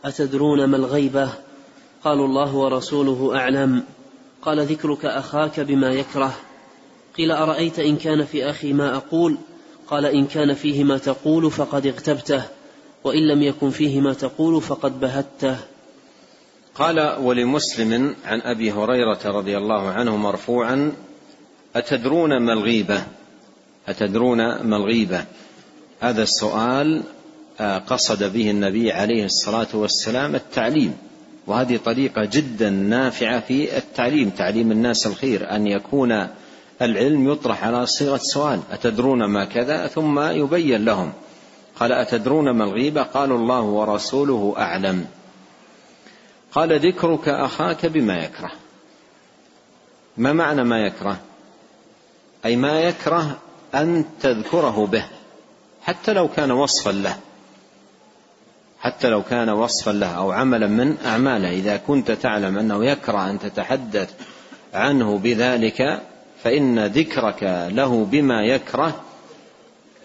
أتدرون 0.05 0.63
ما 0.65 0.77
الغيبة؟ 0.77 1.29
قالوا 2.03 2.27
الله 2.27 2.55
ورسوله 2.55 3.37
أعلم. 3.39 3.83
قال 4.41 4.65
ذكرك 4.65 5.05
أخاك 5.05 5.59
بما 5.59 5.89
يكره. 5.89 6.33
قيل 7.17 7.31
أرأيت 7.31 7.79
إن 7.79 7.97
كان 7.97 8.25
في 8.25 8.49
أخي 8.49 8.73
ما 8.73 8.95
أقول؟ 8.95 9.37
قال 9.91 10.05
إن 10.05 10.25
كان 10.25 10.53
فيه 10.53 10.83
ما 10.83 10.97
تقول 10.97 11.51
فقد 11.51 11.87
اغتبته 11.87 12.43
وإن 13.03 13.27
لم 13.27 13.43
يكن 13.43 13.69
فيه 13.69 14.01
ما 14.01 14.13
تقول 14.13 14.61
فقد 14.61 14.99
بهته. 14.99 15.57
قال 16.75 17.17
ولمسلم 17.19 18.15
عن 18.25 18.41
أبي 18.41 18.71
هريرة 18.71 19.19
رضي 19.25 19.57
الله 19.57 19.89
عنه 19.89 20.17
مرفوعا 20.17 20.91
أتدرون 21.75 22.37
ما 22.37 22.53
الغيبة؟ 22.53 23.03
أتدرون 23.87 24.37
ما 24.61 24.77
الغيبة؟ 24.77 25.25
هذا 26.01 26.23
السؤال 26.23 27.03
آه، 27.59 27.77
قصد 27.77 28.33
به 28.33 28.51
النبي 28.51 28.91
عليه 28.91 29.25
الصلاة 29.25 29.67
والسلام 29.73 30.35
التعليم 30.35 30.97
وهذه 31.47 31.77
طريقة 31.77 32.25
جدا 32.25 32.69
نافعة 32.69 33.39
في 33.39 33.77
التعليم 33.77 34.29
تعليم 34.29 34.71
الناس 34.71 35.07
الخير 35.07 35.55
أن 35.55 35.67
يكون 35.67 36.27
العلم 36.81 37.31
يطرح 37.31 37.63
على 37.63 37.85
صيغة 37.85 38.17
سؤال 38.17 38.59
أتدرون 38.71 39.25
ما 39.25 39.45
كذا؟ 39.45 39.87
ثم 39.87 40.19
يبين 40.19 40.85
لهم. 40.85 41.13
قال 41.79 41.91
أتدرون 41.91 42.49
ما 42.49 42.63
الغيبه 42.63 43.03
قالوا 43.03 43.37
الله 43.37 43.61
ورسوله 43.61 44.53
أعلم. 44.57 45.05
قال 46.51 46.79
ذكرك 46.87 47.29
أخاك 47.29 47.85
بما 47.85 48.23
يكره. 48.23 48.51
ما 50.17 50.33
معنى 50.33 50.63
ما 50.63 50.79
يكره؟ 50.79 51.17
أي 52.45 52.55
ما 52.55 52.79
يكره 52.79 53.37
أن 53.75 54.05
تذكره 54.21 54.85
به 54.85 55.05
حتى 55.83 56.13
لو 56.13 56.27
كان 56.27 56.51
وصفا 56.51 56.91
له. 56.91 57.17
حتى 58.79 59.09
لو 59.09 59.23
كان 59.23 59.49
وصفا 59.49 59.91
له 59.91 60.07
أو 60.07 60.31
عملا 60.31 60.67
من 60.67 60.97
أعماله. 61.05 61.49
إذا 61.49 61.77
كنت 61.77 62.11
تعلم 62.11 62.57
أنه 62.57 62.85
يكره 62.85 63.29
أن 63.29 63.39
تتحدث 63.39 64.13
عنه 64.73 65.17
بذلك 65.17 66.01
فإن 66.43 66.85
ذكرك 66.85 67.43
له 67.71 68.05
بما 68.05 68.43
يكره 68.45 69.03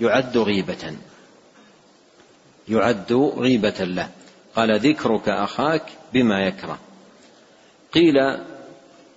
يعد 0.00 0.38
غيبة. 0.38 0.96
يعد 2.68 3.12
غيبة 3.12 3.84
له. 3.84 4.10
قال 4.56 4.80
ذكرك 4.80 5.28
أخاك 5.28 5.82
بما 6.12 6.46
يكره. 6.46 6.78
قيل 7.92 8.14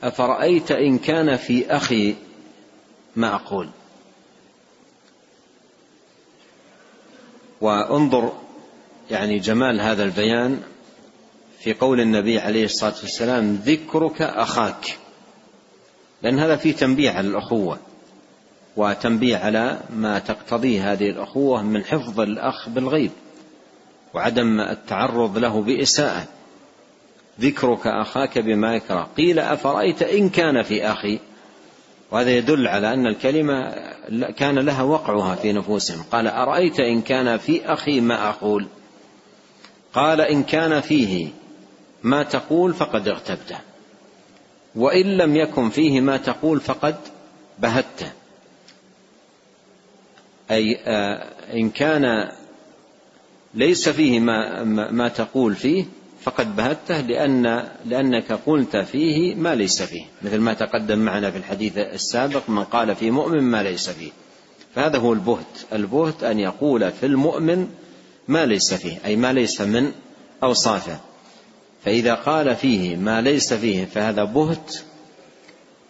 أفرأيت 0.03 0.71
إن 0.71 0.97
كان 0.97 1.35
في 1.35 1.67
أخي 1.71 2.15
ما 3.15 3.35
أقول 3.35 3.69
وانظر 7.61 8.33
يعني 9.11 9.39
جمال 9.39 9.81
هذا 9.81 10.03
البيان 10.03 10.61
في 11.59 11.73
قول 11.73 11.99
النبي 11.99 12.39
عليه 12.39 12.65
الصلاة 12.65 12.95
والسلام 13.01 13.55
ذكرك 13.55 14.21
أخاك. 14.21 14.97
لأن 16.23 16.39
هذا 16.39 16.55
فيه 16.55 16.73
تنبيه 16.75 17.11
على 17.11 17.27
الأخوة 17.27 17.77
وتنبيه 18.77 19.37
على 19.37 19.79
ما 19.89 20.19
تقتضيه 20.19 20.91
هذه 20.91 21.09
الأخوة 21.09 21.61
من 21.61 21.83
حفظ 21.83 22.19
الأخ 22.19 22.69
بالغيب 22.69 23.11
وعدم 24.13 24.59
التعرض 24.59 25.37
له 25.37 25.61
بإساءة. 25.61 26.27
ذكرك 27.39 27.87
أخاك 27.87 28.39
بما 28.39 28.75
يكره. 28.75 29.07
قيل 29.17 29.39
أفرأيت 29.39 30.01
إن 30.01 30.29
كان 30.29 30.63
في 30.63 30.85
أخي؟ 30.91 31.19
وهذا 32.11 32.31
يدل 32.31 32.67
على 32.67 32.93
أن 32.93 33.07
الكلمة 33.07 33.75
كان 34.37 34.59
لها 34.59 34.83
وقعها 34.83 35.35
في 35.35 35.53
نفوسهم. 35.53 36.03
قال 36.11 36.27
أرأيت 36.27 36.79
إن 36.79 37.01
كان 37.01 37.37
في 37.37 37.65
أخي 37.65 38.01
ما 38.01 38.29
أقول؟ 38.29 38.67
قال 39.93 40.21
إن 40.21 40.43
كان 40.43 40.81
فيه 40.81 41.27
ما 42.03 42.23
تقول 42.23 42.73
فقد 42.73 43.07
اغتبته. 43.07 43.57
وإن 44.75 45.17
لم 45.17 45.35
يكن 45.35 45.69
فيه 45.69 46.01
ما 46.01 46.17
تقول 46.17 46.59
فقد 46.59 46.95
بهته 47.59 48.11
أي 50.51 50.79
آه، 50.85 51.27
إن 51.53 51.69
كان 51.69 52.31
ليس 53.53 53.89
فيه 53.89 54.19
ما, 54.19 54.63
ما 54.91 55.07
تقول 55.07 55.55
فيه 55.55 55.85
فقد 56.21 56.55
بهته 56.55 57.01
لأن 57.01 57.69
لأنك 57.85 58.31
قلت 58.31 58.77
فيه 58.77 59.35
ما 59.35 59.55
ليس 59.55 59.81
فيه. 59.81 60.05
مثل 60.21 60.39
ما 60.39 60.53
تقدم 60.53 60.99
معنا 60.99 61.31
في 61.31 61.37
الحديث 61.37 61.77
السابق 61.77 62.49
من 62.49 62.63
قال 62.63 62.95
في 62.95 63.11
مؤمن 63.11 63.41
ما 63.41 63.63
ليس 63.63 63.89
فيه. 63.89 64.11
فهذا 64.75 64.97
هو 64.97 65.13
البهت. 65.13 65.65
البهت 65.73 66.23
أن 66.23 66.39
يقول 66.39 66.91
في 66.91 67.05
المؤمن 67.05 67.67
ما 68.27 68.45
ليس 68.45 68.73
فيه 68.73 68.97
أي 69.05 69.15
ما 69.15 69.33
ليس 69.33 69.61
من 69.61 69.91
أوصافه. 70.43 70.99
فإذا 71.85 72.13
قال 72.13 72.55
فيه 72.55 72.95
ما 72.95 73.21
ليس 73.21 73.53
فيه 73.53 73.85
فهذا 73.85 74.23
بهت 74.23 74.75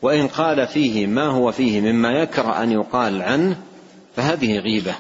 وإن 0.02 0.28
قال 0.28 0.68
فيه 0.68 1.08
ما 1.08 1.26
هو 1.26 1.52
فيه 1.52 1.82
مما 1.82 2.12
يكره 2.12 2.64
أن 2.64 2.72
يقال 2.72 3.22
عنه 3.22 3.58
فهذه 4.16 4.60
غيبة. 4.60 4.96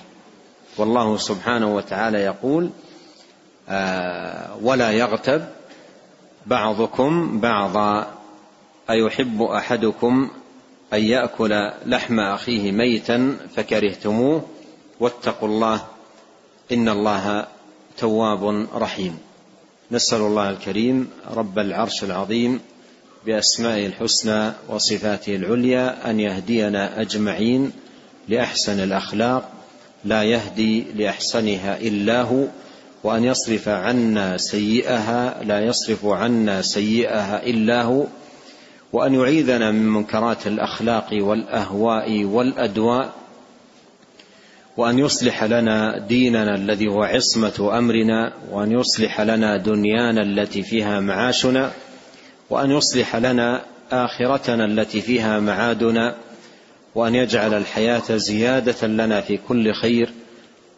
والله 0.78 1.18
سبحانه 1.18 1.76
وتعالى 1.76 2.18
يقول 2.18 2.70
آه، 3.70 4.58
ولا 4.62 4.92
يغتب 4.92 5.46
بعضكم 6.46 7.40
بعضا 7.40 8.08
أيحب 8.90 9.42
أحدكم 9.42 10.30
أن 10.94 11.04
يأكل 11.04 11.72
لحم 11.86 12.20
أخيه 12.20 12.72
ميتا 12.72 13.38
فكرهتموه 13.56 14.46
واتقوا 15.00 15.50
الله 15.50 15.82
إن 16.72 16.90
الله 16.90 17.48
تواب 17.98 18.68
رحيم. 18.76 19.29
نسأل 19.92 20.22
الله 20.22 20.50
الكريم 20.50 21.10
رب 21.32 21.60
العرش 21.60 22.04
العظيم 22.04 22.60
بأسمائه 23.26 23.86
الحسنى 23.88 24.52
وصفاته 24.70 25.36
العليا 25.36 26.10
أن 26.10 26.20
يهدينا 26.20 27.02
أجمعين 27.02 27.72
لأحسن 28.28 28.80
الأخلاق 28.80 29.52
لا 30.06 30.24
يهدي 30.24 30.86
لأحسنها 30.96 31.78
إلا 31.78 32.22
هو 32.22 32.46
وأن 33.04 33.24
يصرف 33.24 33.70
عنا 33.70 34.38
سيئها 34.38 35.44
لا 35.44 35.60
يصرف 35.60 36.06
عنا 36.06 36.62
سيئها 36.62 37.44
إلا 37.44 37.84
هو 37.84 38.06
وأن 38.94 39.14
يعيذنا 39.14 39.72
من 39.72 39.90
منكرات 39.90 40.48
الأخلاق 40.48 41.10
والأهواء 41.14 42.24
والأدواء 42.24 43.14
وأن 44.80 45.00
يصلح 45.00 45.44
لنا 45.44 45.98
ديننا 46.08 46.56
الذي 46.56 46.88
هو 46.88 47.04
عصمة 47.04 47.78
أمرنا 47.78 48.34
وأن 48.52 48.72
يصلح 48.72 49.22
لنا 49.22 49.58
دنيانا 49.58 50.22
التي 50.22 50.64
فيها 50.64 51.00
معاشنا 51.00 51.72
وأن 52.50 52.72
يصلح 52.72 53.16
لنا 53.16 53.62
آخرتنا 53.92 54.66
التي 54.66 55.02
فيها 55.02 55.40
معادنا 55.40 56.16
وأن 56.96 57.16
يجعل 57.16 57.54
الحياة 57.54 58.16
زيادة 58.16 58.88
لنا 58.88 59.22
في 59.22 59.40
كل 59.48 59.74
خير 59.74 60.10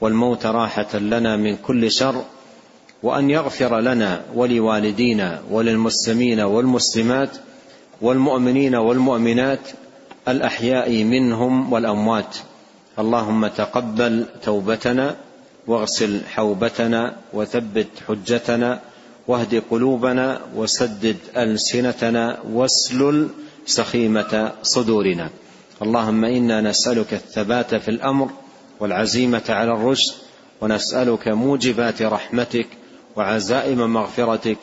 والموت 0.02 0.46
راحة 0.46 0.98
لنا 0.98 1.38
من 1.38 1.56
كل 1.58 1.92
شر 1.92 2.26
وأن 3.04 3.30
يغفر 3.30 3.80
لنا 3.80 4.22
ولوالدينا 4.36 5.42
وللمسلمين 5.52 6.40
والمسلمات 6.40 7.30
والمؤمنين 8.02 8.76
والمؤمنات 8.76 9.70
الأحياء 10.28 11.04
منهم 11.04 11.74
والأموات. 11.74 12.38
اللهم 13.00 13.48
تقبل 13.48 14.26
توبتنا 14.44 15.16
واغسل 15.68 16.22
حوبتنا 16.26 17.16
وثبت 17.34 17.88
حجتنا 18.08 18.80
واهد 19.28 19.64
قلوبنا 19.72 20.42
وسدد 20.56 21.18
ألسنتنا 21.38 22.38
واسلل 22.52 23.28
سخيمة 23.66 24.52
صدورنا. 24.64 25.30
اللهم 25.82 26.26
إنا 26.26 26.62
نسألك 26.62 27.14
الثبات 27.14 27.76
في 27.76 27.88
الأمر 27.88 28.30
والعزيمة 28.80 29.44
على 29.50 29.72
الرشد 29.74 30.14
ونسألك 30.62 31.28
موجبات 31.28 32.02
رحمتك 32.02 32.68
وعزائم 33.16 33.94
مغفرتك 33.94 34.58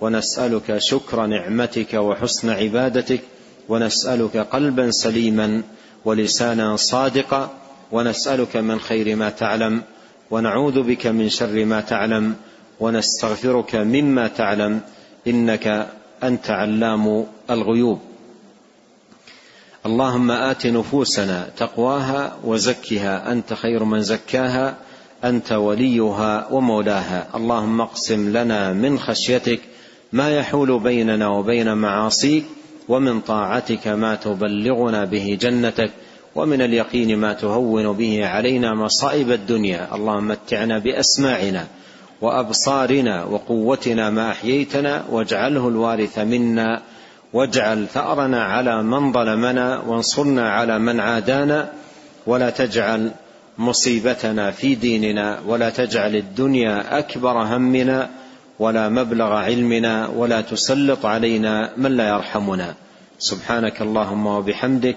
ونسألك 0.00 0.78
شكر 0.78 1.26
نعمتك 1.26 1.94
وحسن 1.94 2.50
عبادتك 2.50 3.20
ونسألك 3.68 4.36
قلبا 4.36 4.90
سليما 4.90 5.62
ولسانا 6.04 6.76
صادقا 6.76 7.50
ونسألك 7.92 8.56
من 8.56 8.80
خير 8.80 9.16
ما 9.16 9.30
تعلم 9.30 9.82
ونعوذ 10.30 10.82
بك 10.82 11.06
من 11.06 11.28
شر 11.28 11.64
ما 11.64 11.80
تعلم 11.80 12.34
ونستغفرك 12.80 13.76
مما 13.76 14.28
تعلم 14.28 14.80
إنك 15.26 15.88
أنت 16.22 16.50
علام 16.50 17.26
الغيوب. 17.50 18.00
اللهم 19.86 20.30
آت 20.30 20.66
نفوسنا 20.66 21.48
تقواها 21.56 22.36
وزكها 22.44 23.32
أنت 23.32 23.54
خير 23.54 23.84
من 23.84 24.02
زكاها 24.02 24.76
أنت 25.24 25.52
وليها 25.52 26.48
ومولاها. 26.52 27.28
اللهم 27.34 27.80
اقسم 27.80 28.36
لنا 28.36 28.72
من 28.72 28.98
خشيتك 28.98 29.60
ما 30.12 30.36
يحول 30.38 30.78
بيننا 30.78 31.28
وبين 31.28 31.74
معاصيك 31.74 32.44
ومن 32.88 33.20
طاعتك 33.20 33.88
ما 33.88 34.14
تبلغنا 34.14 35.04
به 35.04 35.38
جنتك. 35.40 35.90
ومن 36.34 36.62
اليقين 36.62 37.18
ما 37.18 37.32
تهون 37.32 37.92
به 37.92 38.26
علينا 38.26 38.74
مصائب 38.74 39.30
الدنيا. 39.30 39.94
اللهم 39.94 40.28
متعنا 40.28 40.78
بأسماعنا 40.78 41.66
وأبصارنا 42.20 43.24
وقوتنا 43.24 44.10
ما 44.10 44.30
أحييتنا 44.30 45.04
واجعله 45.10 45.68
الوارث 45.68 46.18
منا. 46.18 46.80
واجعل 47.32 47.86
ثأرنا 47.86 48.44
على 48.44 48.82
من 48.82 49.12
ظلمنا 49.12 49.78
وانصرنا 49.86 50.50
على 50.50 50.78
من 50.78 51.00
عادانا. 51.00 51.72
ولا 52.26 52.50
تجعل 52.50 53.10
مصيبتنا 53.58 54.50
في 54.50 54.74
ديننا 54.74 55.38
ولا 55.46 55.70
تجعل 55.70 56.16
الدنيا 56.16 56.98
أكبر 56.98 57.42
همنا 57.42 58.10
ولا 58.58 58.88
مبلغ 58.88 59.32
علمنا 59.32 60.08
ولا 60.08 60.40
تسلط 60.40 61.06
علينا 61.06 61.72
من 61.76 61.96
لا 61.96 62.08
يرحمنا. 62.08 62.74
سبحانك 63.18 63.82
اللهم 63.82 64.26
وبحمدك 64.26 64.96